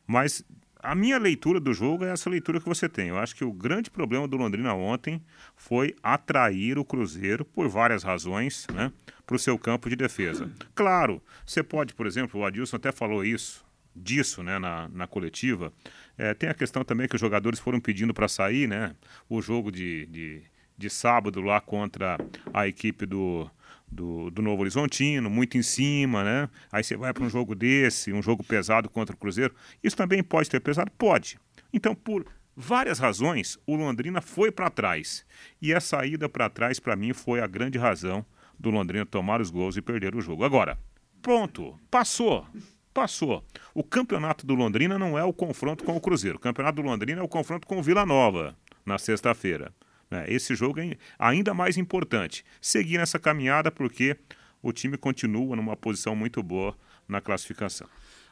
[0.07, 0.43] Mas
[0.81, 3.09] a minha leitura do jogo é essa leitura que você tem.
[3.09, 5.21] Eu acho que o grande problema do Londrina ontem
[5.55, 8.91] foi atrair o Cruzeiro por várias razões, né?
[9.25, 10.49] para o seu campo de defesa.
[10.73, 15.73] Claro, você pode, por exemplo, o Adilson até falou isso, disso né, na, na coletiva.
[16.17, 18.95] É, tem a questão também que os jogadores foram pedindo para sair, né?
[19.29, 20.43] O jogo de, de,
[20.77, 22.17] de sábado lá contra
[22.53, 23.49] a equipe do,
[23.89, 26.49] do, do, Novo Horizontino, muito em cima, né?
[26.71, 29.55] Aí você vai para um jogo desse, um jogo pesado contra o Cruzeiro.
[29.83, 30.91] Isso também pode ter pesado?
[30.97, 31.39] Pode.
[31.71, 35.25] Então, por várias razões, o Londrina foi para trás.
[35.61, 38.25] E a saída para trás, para mim, foi a grande razão
[38.59, 40.43] do Londrina tomar os gols e perder o jogo.
[40.43, 40.77] Agora,
[41.21, 42.45] pronto, passou.
[42.93, 43.45] Passou.
[43.75, 46.37] O campeonato do Londrina não é o confronto com o Cruzeiro.
[46.37, 49.71] O campeonato do Londrina é o confronto com o Vila Nova na sexta-feira.
[50.09, 52.43] É, esse jogo é ainda mais importante.
[52.61, 54.17] Seguir nessa caminhada porque
[54.61, 56.75] o time continua numa posição muito boa
[57.07, 57.87] na classificação.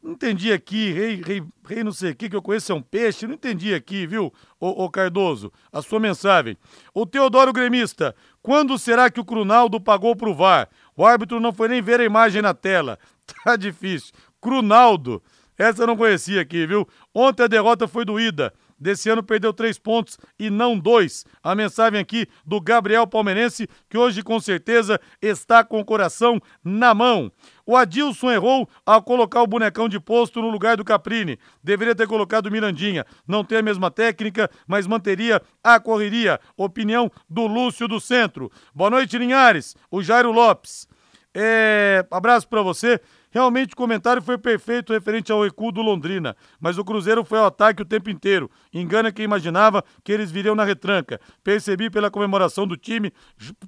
[0.00, 2.80] não entendi aqui, rei, rei, rei não sei o que, que eu conheço é um
[2.80, 3.26] peixe.
[3.26, 6.56] Não entendi aqui, viu, ô, ô Cardoso, a sua mensagem.
[6.94, 10.68] O Teodoro Gremista, quando será que o Crunaldo pagou pro VAR?
[10.96, 12.96] O árbitro não foi nem ver a imagem na tela.
[13.44, 14.12] Tá difícil.
[14.42, 15.22] Crunaldo.
[15.56, 16.86] Essa eu não conhecia aqui, viu?
[17.14, 18.52] Ontem a derrota foi doída.
[18.82, 21.24] Desse ano perdeu três pontos e não dois.
[21.40, 26.92] A mensagem aqui do Gabriel Palmeirense, que hoje com certeza está com o coração na
[26.92, 27.30] mão.
[27.64, 31.38] O Adilson errou ao colocar o bonecão de posto no lugar do Caprini.
[31.62, 33.06] Deveria ter colocado o Mirandinha.
[33.24, 36.40] Não tem a mesma técnica, mas manteria a correria.
[36.56, 38.50] Opinião do Lúcio do Centro.
[38.74, 39.76] Boa noite, Linhares.
[39.92, 40.88] O Jairo Lopes.
[41.32, 42.04] É...
[42.10, 43.00] Abraço para você.
[43.32, 47.46] Realmente o comentário foi perfeito referente ao recuo do Londrina, mas o Cruzeiro foi ao
[47.46, 48.50] ataque o tempo inteiro.
[48.72, 51.18] Engana quem imaginava que eles viriam na retranca.
[51.42, 53.10] Percebi pela comemoração do time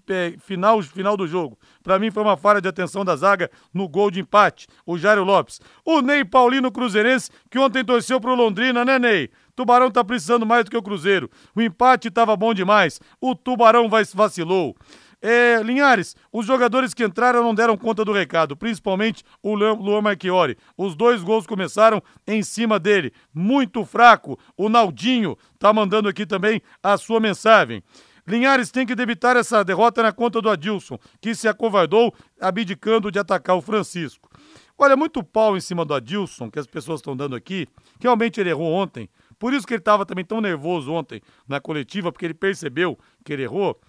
[0.06, 1.58] é, final, final do jogo.
[1.82, 4.66] Para mim foi uma falha de atenção da zaga no gol de empate.
[4.84, 5.62] O Jairo Lopes.
[5.82, 9.30] O Ney Paulino Cruzeirense, que ontem torceu pro Londrina, né, Ney?
[9.56, 11.30] Tubarão tá precisando mais do que o Cruzeiro.
[11.54, 13.00] O empate tava bom demais.
[13.20, 14.76] O Tubarão vacilou.
[15.26, 20.54] É, Linhares, os jogadores que entraram não deram conta do recado, principalmente o Luan Marchiori.
[20.76, 23.10] Os dois gols começaram em cima dele.
[23.32, 24.38] Muito fraco.
[24.54, 27.82] O Naldinho tá mandando aqui também a sua mensagem.
[28.26, 33.18] Linhares tem que debitar essa derrota na conta do Adilson, que se acovardou abdicando de
[33.18, 34.28] atacar o Francisco.
[34.76, 37.66] Olha, muito pau em cima do Adilson, que as pessoas estão dando aqui,
[37.98, 39.08] realmente ele errou ontem.
[39.38, 43.32] Por isso que ele estava também tão nervoso ontem na coletiva, porque ele percebeu que
[43.32, 43.80] ele errou.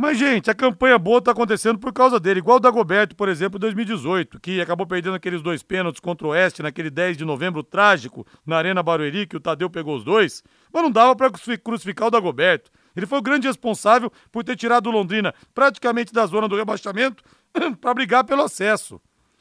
[0.00, 3.58] Mas, gente, a campanha boa está acontecendo por causa dele, igual o Dagoberto, por exemplo,
[3.58, 7.64] em 2018, que acabou perdendo aqueles dois pênaltis contra o Oeste naquele 10 de novembro
[7.64, 10.44] trágico na Arena Barueri, que o Tadeu pegou os dois.
[10.72, 12.70] Mas não dava para crucificar o Dagoberto.
[12.94, 17.24] Ele foi o grande responsável por ter tirado o Londrina praticamente da zona do rebaixamento
[17.80, 19.00] para brigar pelo acesso.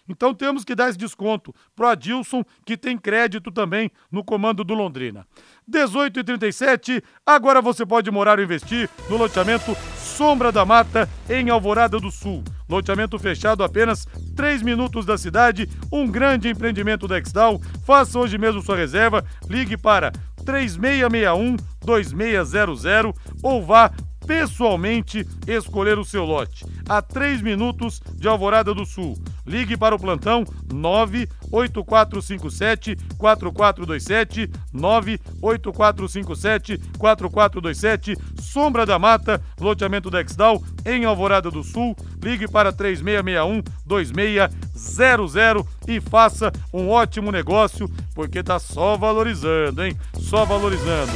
[0.09, 4.73] Então temos que dar esse desconto pro Adilson, que tem crédito também no comando do
[4.73, 5.27] Londrina.
[5.67, 9.75] 18 e 37, agora você pode morar ou investir no loteamento
[10.17, 12.43] Sombra da Mata, em Alvorada do Sul.
[12.67, 17.61] Loteamento fechado apenas 3 minutos da cidade, um grande empreendimento da Exdal.
[17.85, 20.11] Faça hoje mesmo sua reserva, ligue para
[20.43, 23.91] 3661 2600 ou vá
[24.25, 26.65] pessoalmente escolher o seu lote.
[26.89, 29.15] A 3 minutos de Alvorada do Sul.
[29.47, 41.49] Ligue para o plantão 98457 4427 98457 4427 Sombra da Mata, loteamento Dexdal em Alvorada
[41.49, 41.95] do Sul.
[42.21, 49.97] Ligue para 3661 2600 e faça um ótimo negócio, porque tá só valorizando, hein?
[50.19, 51.13] Só valorizando.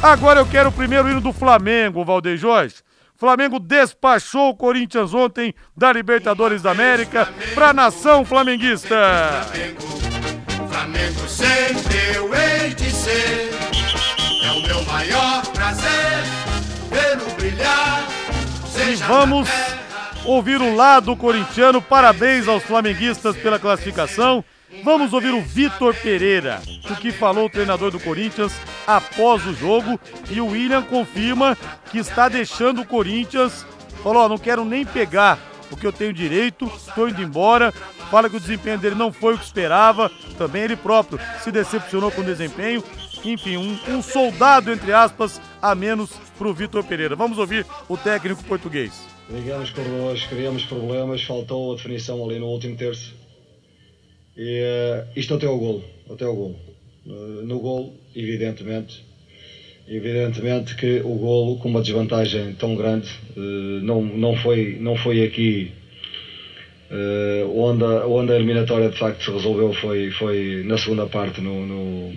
[0.00, 2.76] Agora eu quero o primeiro hino do Flamengo, Valdeir Jorge.
[3.22, 8.96] Flamengo despachou o Corinthians ontem da Libertadores da América para a nação flamenguista.
[9.46, 9.80] Flamengo,
[10.68, 13.50] Flamengo sempre eu hei de ser.
[14.44, 16.24] É o meu maior prazer
[16.90, 18.08] vê-lo brilhar.
[18.90, 19.48] E vamos
[20.24, 21.80] ouvir o lado corintiano.
[21.80, 24.44] Parabéns aos flamenguistas pela classificação.
[24.82, 28.52] Vamos ouvir o Vitor Pereira, o que falou o treinador do Corinthians
[28.86, 30.00] após o jogo.
[30.30, 31.56] E o William confirma
[31.90, 33.66] que está deixando o Corinthians.
[34.02, 35.38] Falou: não quero nem pegar
[35.70, 37.70] o que eu tenho direito, estou indo embora.
[38.10, 40.10] Fala que o desempenho dele não foi o que esperava.
[40.38, 42.82] Também ele próprio se decepcionou com o desempenho.
[43.24, 47.14] Enfim, um, um soldado, entre aspas, a menos para o Vitor Pereira.
[47.14, 49.06] Vamos ouvir o técnico português.
[49.30, 53.21] Ligamos por nós, criamos problemas, faltou a definição ali no último terço
[54.36, 56.56] e, uh, isto até ao gol, até ao gol.
[57.04, 59.04] No gol, evidentemente,
[59.88, 65.24] evidentemente que o golo com uma desvantagem tão grande uh, não, não, foi, não foi
[65.24, 65.72] aqui
[66.90, 71.40] uh, onde, a, onde a eliminatória de facto se resolveu foi, foi na segunda parte
[71.40, 72.12] no, no,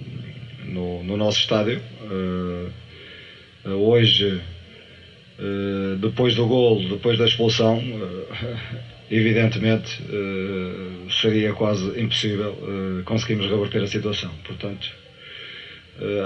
[0.65, 1.81] no, no nosso estádio.
[5.37, 7.81] Hoje, depois do golo, depois da expulsão,
[9.09, 12.55] evidentemente uh, seria quase impossível
[13.05, 14.31] conseguirmos reverter a situação.
[14.45, 14.89] Portanto,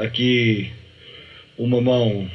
[0.03, 0.71] aqui
[1.57, 2.29] uma mão,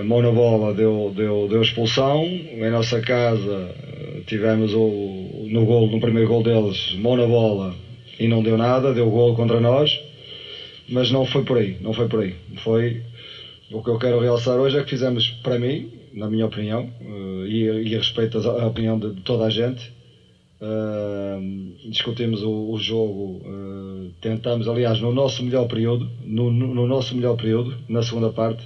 [0.00, 3.74] a mão na bola deu, deu, deu expulsão, em nossa casa
[4.26, 7.74] tivemos o, no, gol, no primeiro gol deles, mão na bola
[8.18, 10.00] e não deu nada, deu gol contra nós,
[10.88, 12.34] mas não foi por aí, não foi por aí.
[12.56, 13.02] Foi
[13.72, 17.46] o que eu quero realçar hoje é que fizemos para mim, na minha opinião, uh,
[17.46, 19.90] e, e respeito a opinião de, toda a gente.
[20.60, 26.86] Uh, discutimos o, o jogo, uh, tentamos, aliás, no nosso melhor período, no, no, no,
[26.86, 28.62] nosso melhor período, na segunda parte,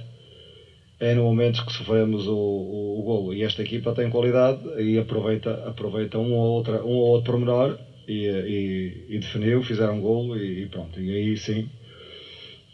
[0.99, 3.33] é no momento que sofremos o, o, o golo.
[3.33, 7.77] E esta equipa tem qualidade e aproveita, aproveita um, ou outra, um ou outro pormenor
[8.07, 10.99] e, e, e definiu, fizeram um golo e, e pronto.
[10.99, 11.67] E aí sim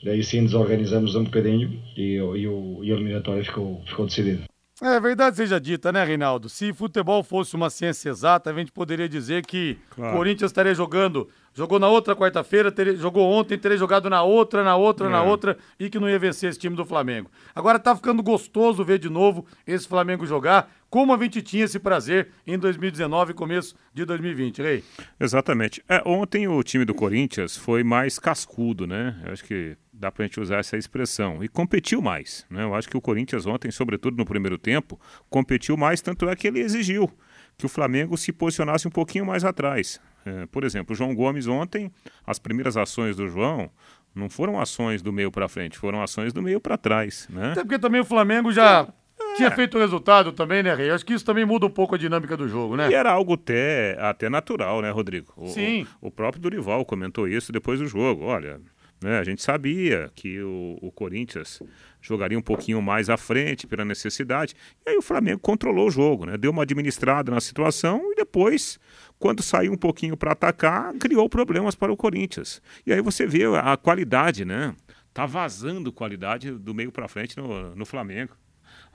[0.03, 4.43] Daí sim desorganizamos um bocadinho e, e, o, e a eliminatória ficou, ficou decidida.
[4.81, 6.49] É verdade seja dita, né, Reinaldo?
[6.49, 10.17] Se futebol fosse uma ciência exata, a gente poderia dizer que o claro.
[10.17, 15.07] Corinthians estaria jogando, jogou na outra quarta-feira, jogou ontem, teria jogado na outra, na outra,
[15.07, 15.09] é.
[15.09, 17.29] na outra, e que não ia vencer esse time do Flamengo.
[17.55, 21.79] Agora tá ficando gostoso ver de novo esse Flamengo jogar, como a gente tinha esse
[21.79, 24.83] prazer em 2019 começo de 2020, Rei.
[25.19, 25.83] Exatamente.
[25.89, 29.19] É, ontem o time do Corinthians foi mais cascudo, né?
[29.25, 32.45] Eu acho que dá para a gente usar essa expressão, e competiu mais.
[32.47, 32.61] Né?
[32.61, 36.47] Eu acho que o Corinthians ontem, sobretudo no primeiro tempo, competiu mais, tanto é que
[36.47, 37.09] ele exigiu
[37.57, 39.99] que o Flamengo se posicionasse um pouquinho mais atrás.
[40.23, 41.91] É, por exemplo, o João Gomes ontem,
[42.23, 43.67] as primeiras ações do João
[44.13, 47.53] não foram ações do meio para frente, foram ações do meio para trás, né?
[47.53, 48.87] Até porque também o Flamengo já.
[49.35, 50.91] Tinha feito o resultado também, né, Rei?
[50.91, 52.89] Acho que isso também muda um pouco a dinâmica do jogo, né?
[52.89, 55.33] E era algo até, até natural, né, Rodrigo?
[55.35, 55.87] O, Sim.
[56.01, 58.23] O, o próprio Dorival comentou isso depois do jogo.
[58.23, 58.59] Olha,
[59.03, 61.61] né, a gente sabia que o, o Corinthians
[62.01, 64.55] jogaria um pouquinho mais à frente pela necessidade.
[64.85, 66.37] E aí o Flamengo controlou o jogo, né?
[66.37, 68.79] Deu uma administrada na situação e depois
[69.19, 72.61] quando saiu um pouquinho para atacar, criou problemas para o Corinthians.
[72.85, 74.75] E aí você vê a qualidade, né?
[75.13, 78.33] Tá vazando qualidade do meio para frente no, no Flamengo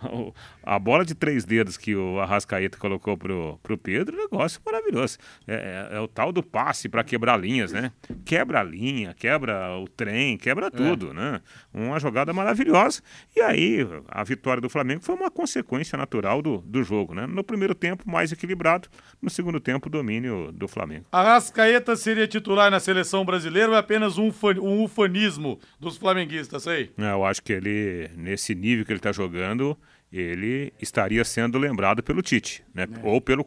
[0.62, 5.18] a bola de três dedos que o Arrascaeta colocou pro, pro Pedro, negócio maravilhoso.
[5.46, 7.92] É, é, é o tal do passe para quebrar linhas, né?
[8.24, 10.70] Quebra a linha, quebra o trem, quebra é.
[10.70, 11.14] tudo, é.
[11.14, 11.40] né?
[11.72, 13.02] Uma jogada maravilhosa.
[13.34, 17.26] E aí, a vitória do Flamengo foi uma consequência natural do, do jogo, né?
[17.26, 18.88] No primeiro tempo, mais equilibrado.
[19.20, 21.06] No segundo tempo, domínio do Flamengo.
[21.10, 24.30] Arrascaeta seria titular na seleção brasileira ou é apenas um,
[24.62, 26.90] um ufanismo dos flamenguistas aí?
[26.98, 29.76] É, eu acho que ele, nesse nível que ele está jogando,
[30.12, 32.86] ele estaria sendo lembrado pelo Tite, né?
[32.90, 33.06] É.
[33.06, 33.46] Ou pelo,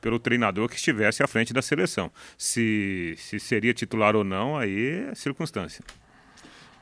[0.00, 2.10] pelo treinador que estivesse à frente da seleção.
[2.36, 5.84] Se, se seria titular ou não, aí é circunstância.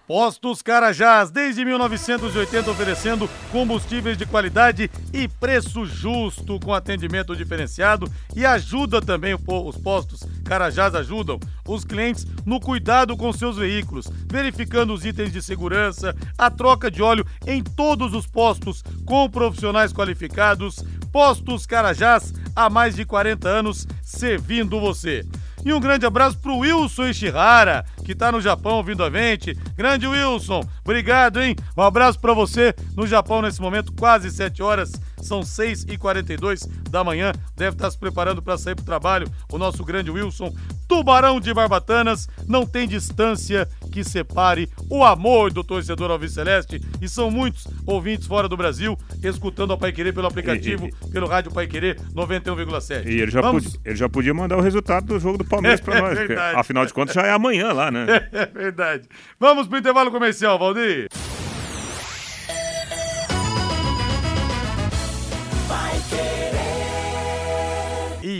[0.07, 8.47] Postos Carajás, desde 1980 oferecendo combustíveis de qualidade e preço justo com atendimento diferenciado e
[8.47, 15.05] ajuda também os postos Carajás ajudam os clientes no cuidado com seus veículos, verificando os
[15.05, 20.85] itens de segurança, a troca de óleo em todos os postos com profissionais qualificados.
[21.11, 25.27] Postos Carajás há mais de 40 anos servindo você.
[25.67, 29.53] E um grande abraço pro Wilson Ishihara, que tá no Japão ouvindo a gente.
[29.77, 31.57] Grande Wilson, obrigado, hein?
[31.77, 34.93] Um abraço para você no Japão nesse momento, quase 7 horas
[35.27, 37.33] são 6h42 da manhã.
[37.57, 39.29] Deve estar se preparando para sair para o trabalho.
[39.51, 40.55] O nosso grande Wilson,
[40.89, 42.29] tubarão de Barbatanas.
[42.47, 46.81] Não tem distância que separe o amor do torcedor Alves Celeste.
[47.01, 51.11] E são muitos ouvintes fora do Brasil escutando a Pai Querer pelo aplicativo, e, e,
[51.11, 53.07] pelo rádio Pai Querer 91,7.
[53.07, 53.65] E ele já, Vamos...
[53.65, 56.19] podia, ele já podia mandar o resultado do jogo do Palmeiras para nós.
[56.19, 58.07] Porque, afinal de contas, já é amanhã lá, né?
[58.37, 59.09] É verdade.
[59.39, 61.09] Vamos pro intervalo comercial, Valdir.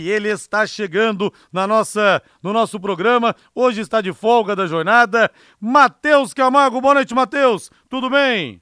[0.09, 3.35] Ele está chegando na nossa, no nosso programa.
[3.53, 5.31] Hoje está de folga da jornada.
[5.59, 7.69] Matheus Camargo, boa noite, Matheus.
[7.89, 8.61] Tudo bem?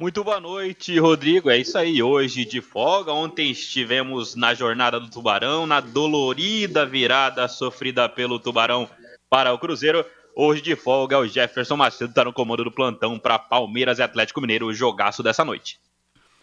[0.00, 1.50] Muito boa noite, Rodrigo.
[1.50, 3.12] É isso aí, hoje de folga.
[3.12, 8.88] Ontem estivemos na jornada do Tubarão, na dolorida virada sofrida pelo Tubarão
[9.28, 10.04] para o Cruzeiro.
[10.36, 14.40] Hoje de folga, o Jefferson Macedo está no comando do plantão para Palmeiras e Atlético
[14.40, 15.80] Mineiro, o jogaço dessa noite.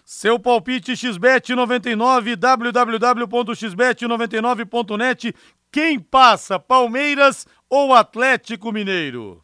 [0.05, 5.33] Seu palpite XBET99, www.xbet99.net.
[5.71, 9.43] Quem passa, Palmeiras ou Atlético Mineiro?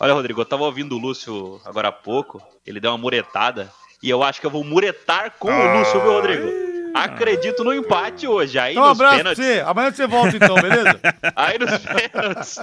[0.00, 3.72] Olha, Rodrigo, eu tava ouvindo o Lúcio agora há pouco, ele deu uma muretada,
[4.02, 6.48] e eu acho que eu vou muretar com o Lúcio, viu, Rodrigo?
[6.92, 8.58] Acredito no empate hoje.
[8.58, 9.44] Aí então, nos um abraço pênaltis...
[9.44, 9.60] pra você.
[9.60, 11.00] Amanhã você volta então, beleza?
[11.36, 12.58] aí nos pênaltis.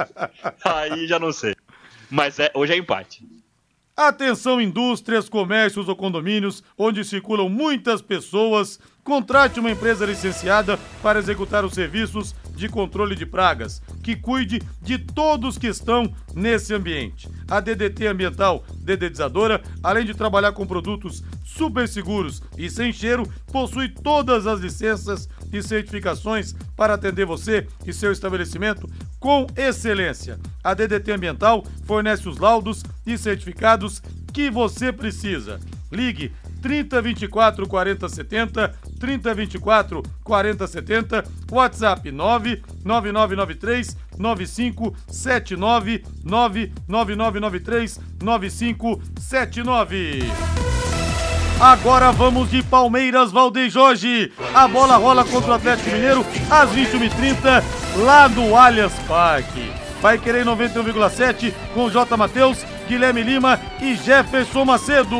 [0.65, 1.55] Aí já não sei.
[2.09, 3.25] Mas é, hoje é empate.
[3.97, 11.63] Atenção indústrias, comércios ou condomínios onde circulam muitas pessoas, contrate uma empresa licenciada para executar
[11.63, 17.29] os serviços de controle de pragas, que cuide de todos que estão nesse ambiente.
[17.49, 23.89] A DDT Ambiental Dedetizadora, além de trabalhar com produtos super seguros e sem cheiro, possui
[23.89, 28.89] todas as licenças e certificações para atender você e seu estabelecimento
[29.19, 30.39] com excelência.
[30.63, 34.01] A DDT Ambiental fornece os laudos e certificados
[34.33, 35.59] que você precisa.
[35.91, 36.31] Ligue
[36.65, 50.23] 3024 4070, 3024 4070, WhatsApp 99993 9579 99993 9579.
[51.59, 54.33] Agora vamos de Palmeiras, Valdeir Jorge.
[54.55, 57.63] A bola rola contra o Atlético Mineiro às 21h30
[57.97, 59.71] lá no Allianz Parque.
[60.01, 62.17] Vai querer 91,7 com J.
[62.17, 65.15] Matheus, Guilherme Lima e Jefferson Macedo.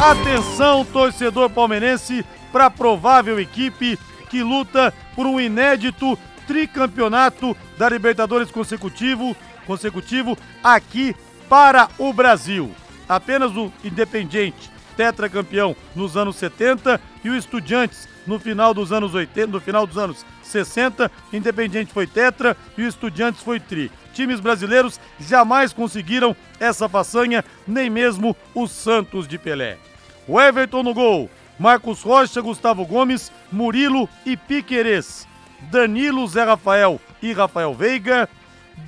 [0.00, 3.98] Atenção, torcedor palmeirense, para a provável equipe
[4.30, 9.36] que luta por um inédito tricampeonato da Libertadores consecutivo,
[9.66, 11.16] consecutivo aqui
[11.48, 12.70] para o Brasil.
[13.08, 19.46] Apenas o Independiente, tetracampeão nos anos 70 e o Estudiantes no final dos anos 80,
[19.46, 23.92] no final dos anos 60, Independiente foi tetra e o Estudiantes foi tri.
[24.12, 29.78] Times brasileiros jamais conseguiram essa façanha, nem mesmo o Santos de Pelé.
[30.26, 31.30] O Everton no gol,
[31.60, 35.28] Marcos Rocha, Gustavo Gomes, Murilo e Piquerez.
[35.70, 38.28] Danilo, Zé Rafael e Rafael Veiga,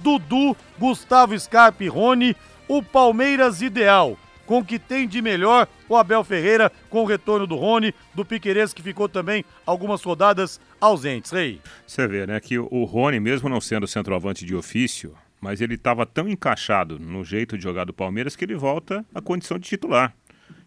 [0.03, 2.37] Dudu, Gustavo Scarpe e Rony,
[2.69, 4.17] o Palmeiras ideal,
[4.51, 8.25] com o que tem de melhor o Abel Ferreira, com o retorno do Rony, do
[8.25, 11.31] Piqueires, que ficou também algumas rodadas ausentes.
[11.31, 11.61] Rei.
[11.87, 16.05] Você vê, né, que o Rony, mesmo não sendo centroavante de ofício, mas ele estava
[16.05, 20.13] tão encaixado no jeito de jogar do Palmeiras que ele volta à condição de titular.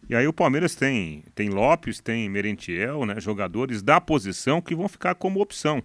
[0.09, 4.87] E aí o Palmeiras tem, tem Lopes, tem Merentiel, né, jogadores da posição que vão
[4.87, 5.83] ficar como opção.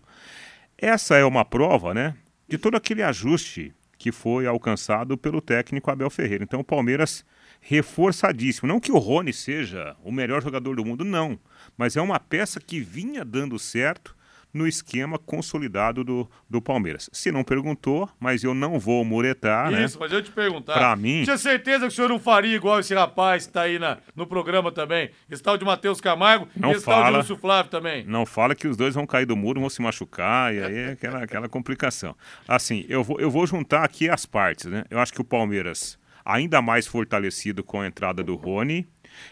[0.81, 2.15] Essa é uma prova, né,
[2.47, 6.45] de todo aquele ajuste que foi alcançado pelo técnico Abel Ferreira.
[6.45, 7.25] Então o Palmeiras
[7.61, 8.69] reforçadíssimo.
[8.69, 11.39] Não que o Rony seja o melhor jogador do mundo, não.
[11.77, 14.17] Mas é uma peça que vinha dando certo
[14.53, 17.11] no esquema consolidado do, do Palmeiras.
[17.13, 19.85] Se não perguntou, mas eu não vou muretar, né?
[19.85, 20.73] Isso, mas eu te perguntar.
[20.73, 21.23] Pra mim...
[21.23, 24.27] Tinha certeza que o senhor não faria igual esse rapaz que tá aí na, no
[24.27, 25.11] programa também.
[25.31, 27.19] Esse tal de Matheus Camargo Não e esse tal de fala.
[27.19, 28.05] Lúcio Flávio também.
[28.07, 30.89] Não fala que os dois vão cair do muro, vão se machucar, e aí é
[30.93, 32.17] aquela, aquela complicação.
[32.47, 34.85] Assim, eu vou, eu vou juntar aqui as partes, né?
[34.91, 35.98] Eu acho que o Palmeiras,
[36.29, 38.87] ainda mais fortalecido com a entrada do Rony,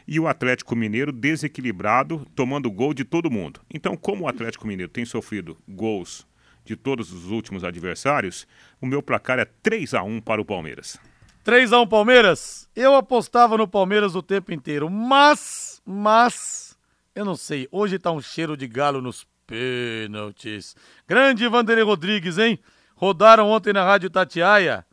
[0.09, 3.61] e o Atlético Mineiro desequilibrado, tomando gol de todo mundo.
[3.72, 6.26] Então, como o Atlético Mineiro tem sofrido gols
[6.64, 8.47] de todos os últimos adversários,
[8.80, 10.99] o meu placar é 3 a 1 para o Palmeiras.
[11.44, 12.68] 3x1 Palmeiras.
[12.74, 16.76] Eu apostava no Palmeiras o tempo inteiro, mas, mas,
[17.14, 20.74] eu não sei, hoje tá um cheiro de galo nos pênaltis.
[21.07, 22.59] Grande Vanderlei Rodrigues, hein?
[22.97, 24.84] Rodaram ontem na Rádio Tatiaia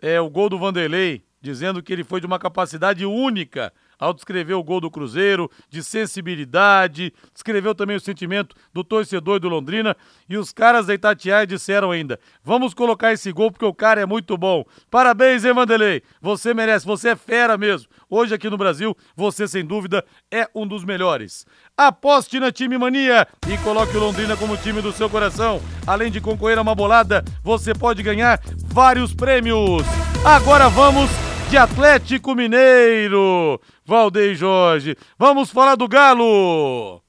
[0.00, 4.54] é, o gol do Vanderlei, dizendo que ele foi de uma capacidade única ao descrever
[4.54, 9.94] o gol do Cruzeiro, de sensibilidade, descreveu também o sentimento do torcedor do Londrina
[10.28, 14.06] e os caras da Itatiaia disseram ainda: vamos colocar esse gol porque o cara é
[14.06, 14.64] muito bom.
[14.90, 16.02] Parabéns, hein, Vanderlei?
[16.20, 17.88] Você merece, você é fera mesmo.
[18.08, 21.46] Hoje aqui no Brasil, você sem dúvida é um dos melhores.
[21.76, 25.60] Aposte na Time Mania e coloque o Londrina como time do seu coração.
[25.86, 29.84] Além de concorrer a uma bolada, você pode ganhar vários prêmios.
[30.24, 33.60] Agora vamos de Atlético Mineiro.
[33.84, 37.02] Valdeir Jorge, vamos falar do Galo.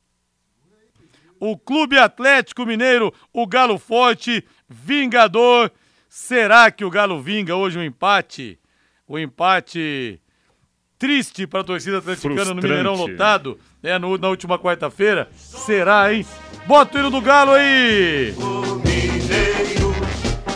[1.40, 5.72] O Clube Atlético Mineiro, o Galo forte, vingador.
[6.10, 8.60] Será que o Galo vinga hoje um empate?
[9.08, 10.20] O empate
[11.00, 12.68] triste para a torcida atleticana no Frustrante.
[12.68, 15.30] Mineirão lotado, né, no- na última quarta-feira.
[15.36, 16.26] Será, hein?
[16.68, 18.34] Bota o hino do Galo aí!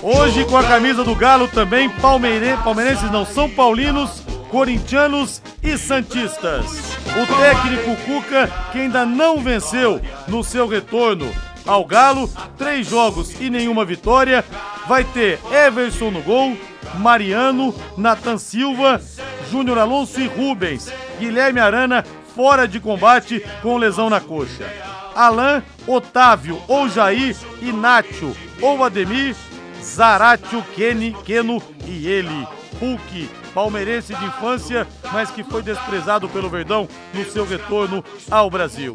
[0.08, 2.56] Hoje com a camisa do Galo também palmeire...
[2.64, 6.96] palmeirenses não, São Paulinos, corintianos e santistas.
[7.20, 11.28] O técnico Cuca, que ainda não venceu no seu retorno
[11.66, 14.46] ao Galo, três jogos e nenhuma vitória,
[14.88, 16.56] vai ter Everson no gol,
[17.00, 19.02] Mariano, Nathan Silva,
[19.50, 20.88] Júnior Alonso e Rubens.
[21.18, 24.72] Guilherme Arana fora de combate com lesão na coxa.
[25.16, 27.36] Alain, Otávio ou Jair
[27.74, 29.36] Nacho ou Ademir,
[29.96, 32.46] Zaratio, Kenny, Keno e ele,
[32.82, 38.94] Hulk, palmeirense de infância, mas que foi desprezado pelo Verdão no seu retorno ao Brasil.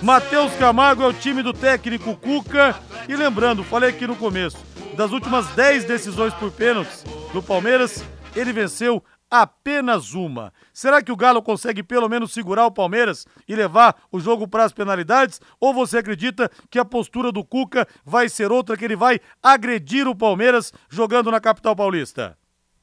[0.00, 2.76] Matheus Camargo é o time do técnico Cuca.
[3.08, 4.58] E lembrando, falei aqui no começo,
[4.96, 8.04] das últimas 10 decisões por pênaltis do Palmeiras,
[8.36, 9.02] ele venceu
[9.42, 10.52] apenas uma.
[10.72, 14.64] Será que o Galo consegue pelo menos segurar o Palmeiras e levar o jogo para
[14.64, 15.40] as penalidades?
[15.60, 20.06] Ou você acredita que a postura do Cuca vai ser outra, que ele vai agredir
[20.08, 22.36] o Palmeiras jogando na capital paulista?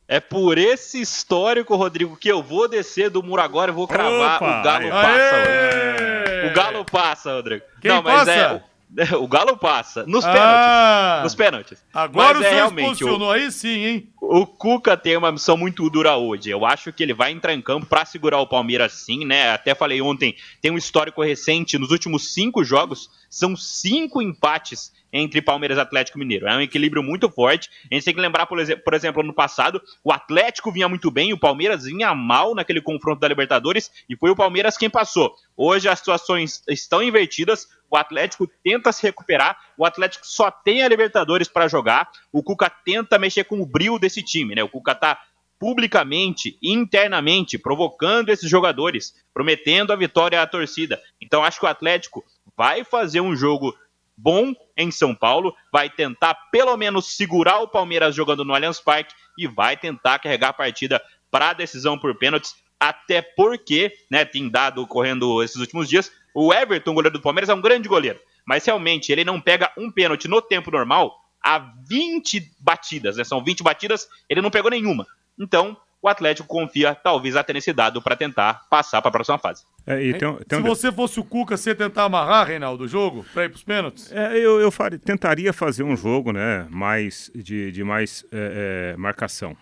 [0.07, 4.35] É por esse histórico, Rodrigo, que eu vou descer do muro agora e vou cravar
[4.35, 4.91] Opa, o Galo aí.
[4.91, 5.35] passa.
[5.35, 5.91] Aê!
[6.19, 6.47] Rodrigo.
[6.51, 7.63] O Galo passa, Rodrigo.
[7.81, 8.31] Quem Não, mas passa?
[8.31, 8.63] é.
[9.19, 10.05] O Galo passa.
[10.05, 10.43] Nos pênaltis.
[10.45, 11.85] Ah, Nos pênaltis.
[11.93, 12.83] agora Mas o é realmente.
[12.83, 14.09] se posicionou aí sim, hein?
[14.21, 16.49] O Cuca tem uma missão muito dura hoje.
[16.49, 19.51] Eu acho que ele vai entrar em campo para segurar o Palmeiras sim, né?
[19.51, 21.77] Até falei ontem, tem um histórico recente.
[21.77, 26.47] Nos últimos cinco jogos, são cinco empates entre Palmeiras e Atlético Mineiro.
[26.47, 27.69] É um equilíbrio muito forte.
[27.91, 31.11] A gente tem que lembrar, por exemplo, por exemplo, ano passado, o Atlético vinha muito
[31.11, 35.35] bem, o Palmeiras vinha mal naquele confronto da Libertadores e foi o Palmeiras quem passou.
[35.55, 37.67] Hoje as situações estão invertidas.
[37.93, 42.09] O Atlético tenta se recuperar, o Atlético só tem a Libertadores para jogar.
[42.31, 44.63] O Cuca tenta mexer com o brilho desse time, né?
[44.63, 45.21] O Cuca tá
[45.59, 50.99] publicamente, internamente, provocando esses jogadores, prometendo a vitória à torcida.
[51.21, 52.25] Então acho que o Atlético
[52.57, 53.77] vai fazer um jogo
[54.17, 59.13] bom em São Paulo, vai tentar pelo menos segurar o Palmeiras jogando no Allianz Parque
[59.37, 64.49] e vai tentar carregar a partida para a decisão por pênaltis, até porque, né, tem
[64.49, 68.65] dado correndo esses últimos dias, o Everton, goleiro do Palmeiras, é um grande goleiro, mas
[68.65, 73.23] realmente ele não pega um pênalti no tempo normal há 20 batidas, né?
[73.23, 75.05] São 20 batidas, ele não pegou nenhuma.
[75.37, 79.63] Então, o Atlético confia talvez até nesse dado para tentar passar para a próxima fase.
[79.85, 80.63] É, tem, tem Se um...
[80.63, 84.11] você fosse o Cuca, você tentar amarrar, Reinaldo, o jogo para ir para os pênaltis?
[84.11, 88.97] É, eu, eu faria, tentaria fazer um jogo né, mais de, de mais é, é
[88.97, 89.55] marcação.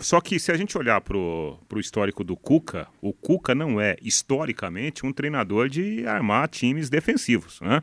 [0.00, 3.96] Só que se a gente olhar para o histórico do Cuca, o Cuca não é,
[4.02, 7.60] historicamente, um treinador de armar times defensivos.
[7.60, 7.82] Né?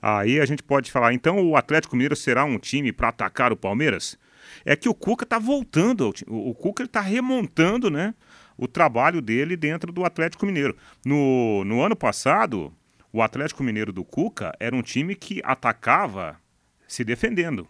[0.00, 3.56] Aí a gente pode falar, então o Atlético Mineiro será um time para atacar o
[3.56, 4.18] Palmeiras?
[4.64, 8.14] É que o Cuca está voltando, o, o Cuca está remontando né,
[8.56, 10.76] o trabalho dele dentro do Atlético Mineiro.
[11.04, 12.72] No, no ano passado,
[13.12, 16.38] o Atlético Mineiro do Cuca era um time que atacava
[16.86, 17.66] se defendendo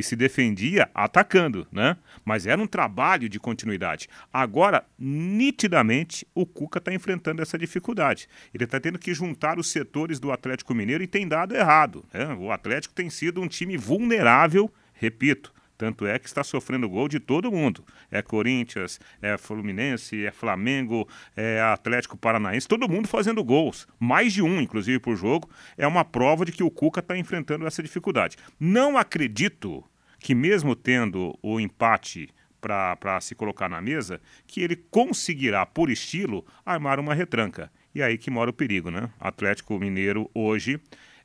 [0.00, 1.96] e se defendia atacando, né?
[2.24, 4.08] Mas era um trabalho de continuidade.
[4.32, 8.28] Agora, nitidamente, o Cuca está enfrentando essa dificuldade.
[8.52, 12.04] Ele está tendo que juntar os setores do Atlético Mineiro e tem dado errado.
[12.12, 12.34] Né?
[12.34, 17.18] O Atlético tem sido um time vulnerável, repito, tanto é que está sofrendo gol de
[17.18, 17.82] todo mundo.
[18.10, 23.88] É Corinthians, é Fluminense, é Flamengo, é Atlético Paranaense, todo mundo fazendo gols.
[23.98, 25.48] Mais de um, inclusive, por jogo.
[25.78, 28.36] É uma prova de que o Cuca está enfrentando essa dificuldade.
[28.60, 29.82] Não acredito
[30.20, 32.28] que, mesmo tendo o empate
[32.60, 37.72] para se colocar na mesa, que ele conseguirá, por estilo, armar uma retranca.
[37.94, 39.10] E aí que mora o perigo, né?
[39.18, 40.78] Atlético Mineiro hoje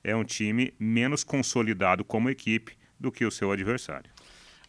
[0.04, 4.10] é um time menos consolidado como equipe do que o seu adversário.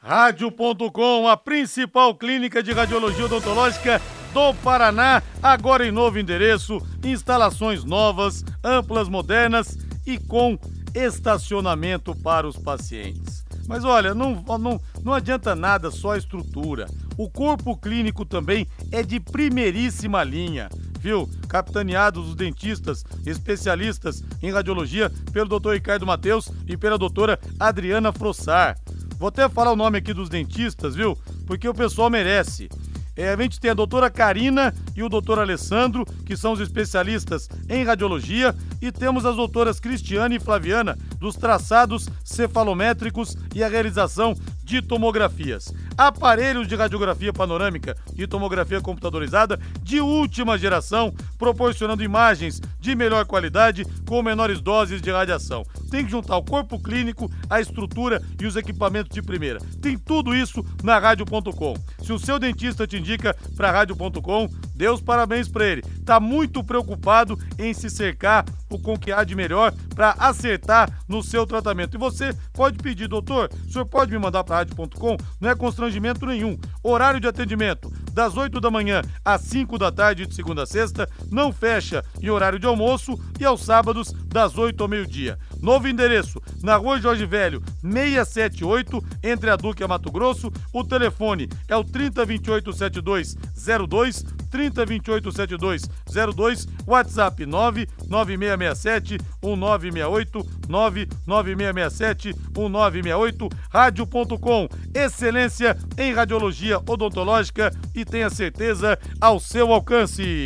[0.01, 4.01] Rádio.com, a principal clínica de radiologia odontológica
[4.33, 10.59] do Paraná, agora em novo endereço, instalações novas, amplas, modernas e com
[10.95, 13.46] estacionamento para os pacientes.
[13.69, 16.87] Mas olha, não, não, não adianta nada só a estrutura.
[17.17, 20.69] O corpo clínico também é de primeiríssima linha,
[21.01, 21.29] viu?
[21.49, 25.73] Capitaneados os dentistas especialistas em radiologia pelo Dr.
[25.73, 28.77] Ricardo Mateus e pela doutora Adriana Frossar.
[29.19, 31.17] Vou até falar o nome aqui dos dentistas, viu?
[31.47, 32.69] Porque o pessoal merece.
[33.17, 37.49] É, a gente tem a doutora Karina e o doutor Alessandro, que são os especialistas
[37.69, 44.35] em radiologia, e temos as doutoras Cristiane e Flaviana, dos traçados cefalométricos e a realização
[44.62, 45.73] de tomografias.
[45.97, 53.87] Aparelhos de radiografia panorâmica e tomografia computadorizada de última geração, proporcionando imagens de melhor qualidade
[54.07, 55.64] com menores doses de radiação.
[55.91, 59.61] Tem que juntar o corpo clínico, a estrutura e os equipamentos de primeira.
[59.80, 61.74] Tem tudo isso na rádio.com.
[62.03, 65.82] Se o seu dentista te indica para rádio.com, dê os parabéns para ele.
[66.05, 71.22] Tá muito preocupado em se cercar o com que há de melhor para acertar no
[71.22, 71.95] seu tratamento.
[71.95, 75.16] E você pode pedir, doutor, o senhor pode me mandar para rádio.com?
[75.41, 76.59] Não é constrangimento nenhum.
[76.82, 81.07] Horário de atendimento das 8 da manhã às 5 da tarde de segunda a sexta,
[81.30, 85.39] não fecha em horário de almoço e aos sábados das 8 ao meio-dia.
[85.61, 90.51] Novo endereço, na rua Jorge Velho, 678, entre a Duque e a Mato Grosso.
[90.73, 106.79] O telefone é o 30287202, 30287202, WhatsApp 99667 1968, 99667 1968, rádio.com, excelência em radiologia
[106.79, 110.45] odontológica e tenha certeza ao seu alcance.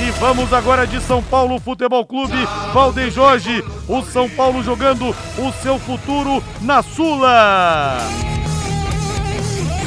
[0.00, 2.36] E vamos agora de São Paulo Futebol Clube,
[2.72, 7.98] Valdem Jorge, o São Paulo jogando o seu futuro na Sula.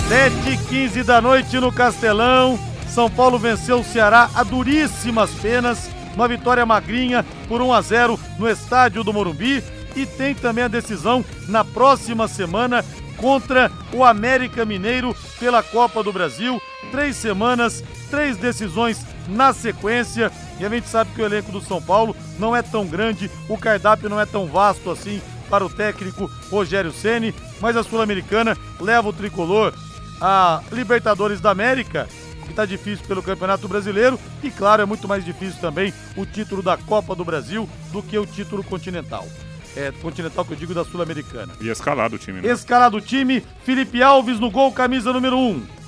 [0.10, 2.60] 7h15 da noite no Castelão.
[2.90, 8.20] São Paulo venceu o Ceará a duríssimas penas, uma vitória magrinha por 1 a 0
[8.38, 9.64] no estádio do Morumbi.
[9.96, 12.84] E tem também a decisão na próxima semana
[13.16, 16.62] contra o América Mineiro pela Copa do Brasil.
[16.92, 20.32] Três semanas, três decisões na sequência.
[20.60, 23.58] E a gente sabe que o elenco do São Paulo não é tão grande, o
[23.58, 29.10] cardápio não é tão vasto assim para o técnico Rogério Ceni, mas a Sul-Americana leva
[29.10, 29.74] o tricolor
[30.22, 32.08] a Libertadores da América,
[32.44, 36.62] que está difícil pelo Campeonato Brasileiro, e claro, é muito mais difícil também o título
[36.62, 39.28] da Copa do Brasil do que o título continental.
[39.76, 41.54] É, continental que eu digo da Sul-Americana.
[41.60, 42.52] E escalado o time, né?
[42.52, 45.81] Escalado o time, Felipe Alves no gol, camisa número 1.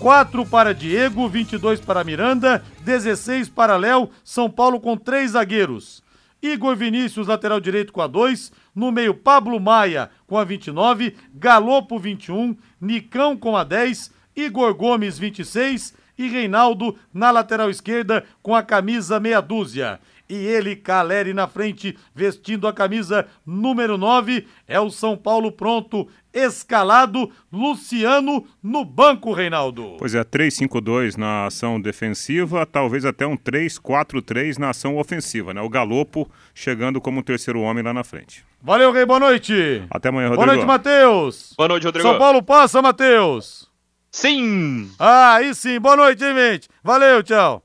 [0.00, 6.02] 4 para Diego, 22 para Miranda, 16 para Léo, São Paulo com três zagueiros.
[6.42, 11.98] Igor Vinícius, lateral direito com a 2, no meio Pablo Maia com a 29, Galopo
[11.98, 18.62] 21, Nicão com a 10, Igor Gomes 26 e Reinaldo na lateral esquerda com a
[18.62, 20.00] camisa meia dúzia.
[20.30, 24.46] E ele, Caleri, na frente, vestindo a camisa número 9.
[24.68, 29.96] É o São Paulo pronto, escalado, Luciano no banco, Reinaldo.
[29.98, 35.60] Pois é, 3-5-2 na ação defensiva, talvez até um 3-4-3 na ação ofensiva, né?
[35.60, 38.44] O Galopo chegando como terceiro homem lá na frente.
[38.62, 39.82] Valeu, Rei, boa noite.
[39.90, 40.46] Até amanhã, Rodrigo.
[40.46, 41.54] Boa noite, Matheus.
[41.56, 42.08] Boa noite, Rodrigo.
[42.08, 43.68] São Paulo passa, Matheus.
[44.10, 44.90] Sim!
[44.98, 45.78] Ah, aí sim.
[45.78, 46.68] Boa noite, hein, gente?
[46.82, 47.62] Valeu, tchau.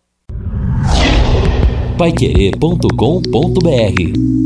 [1.98, 4.45] Paiquerê.com.br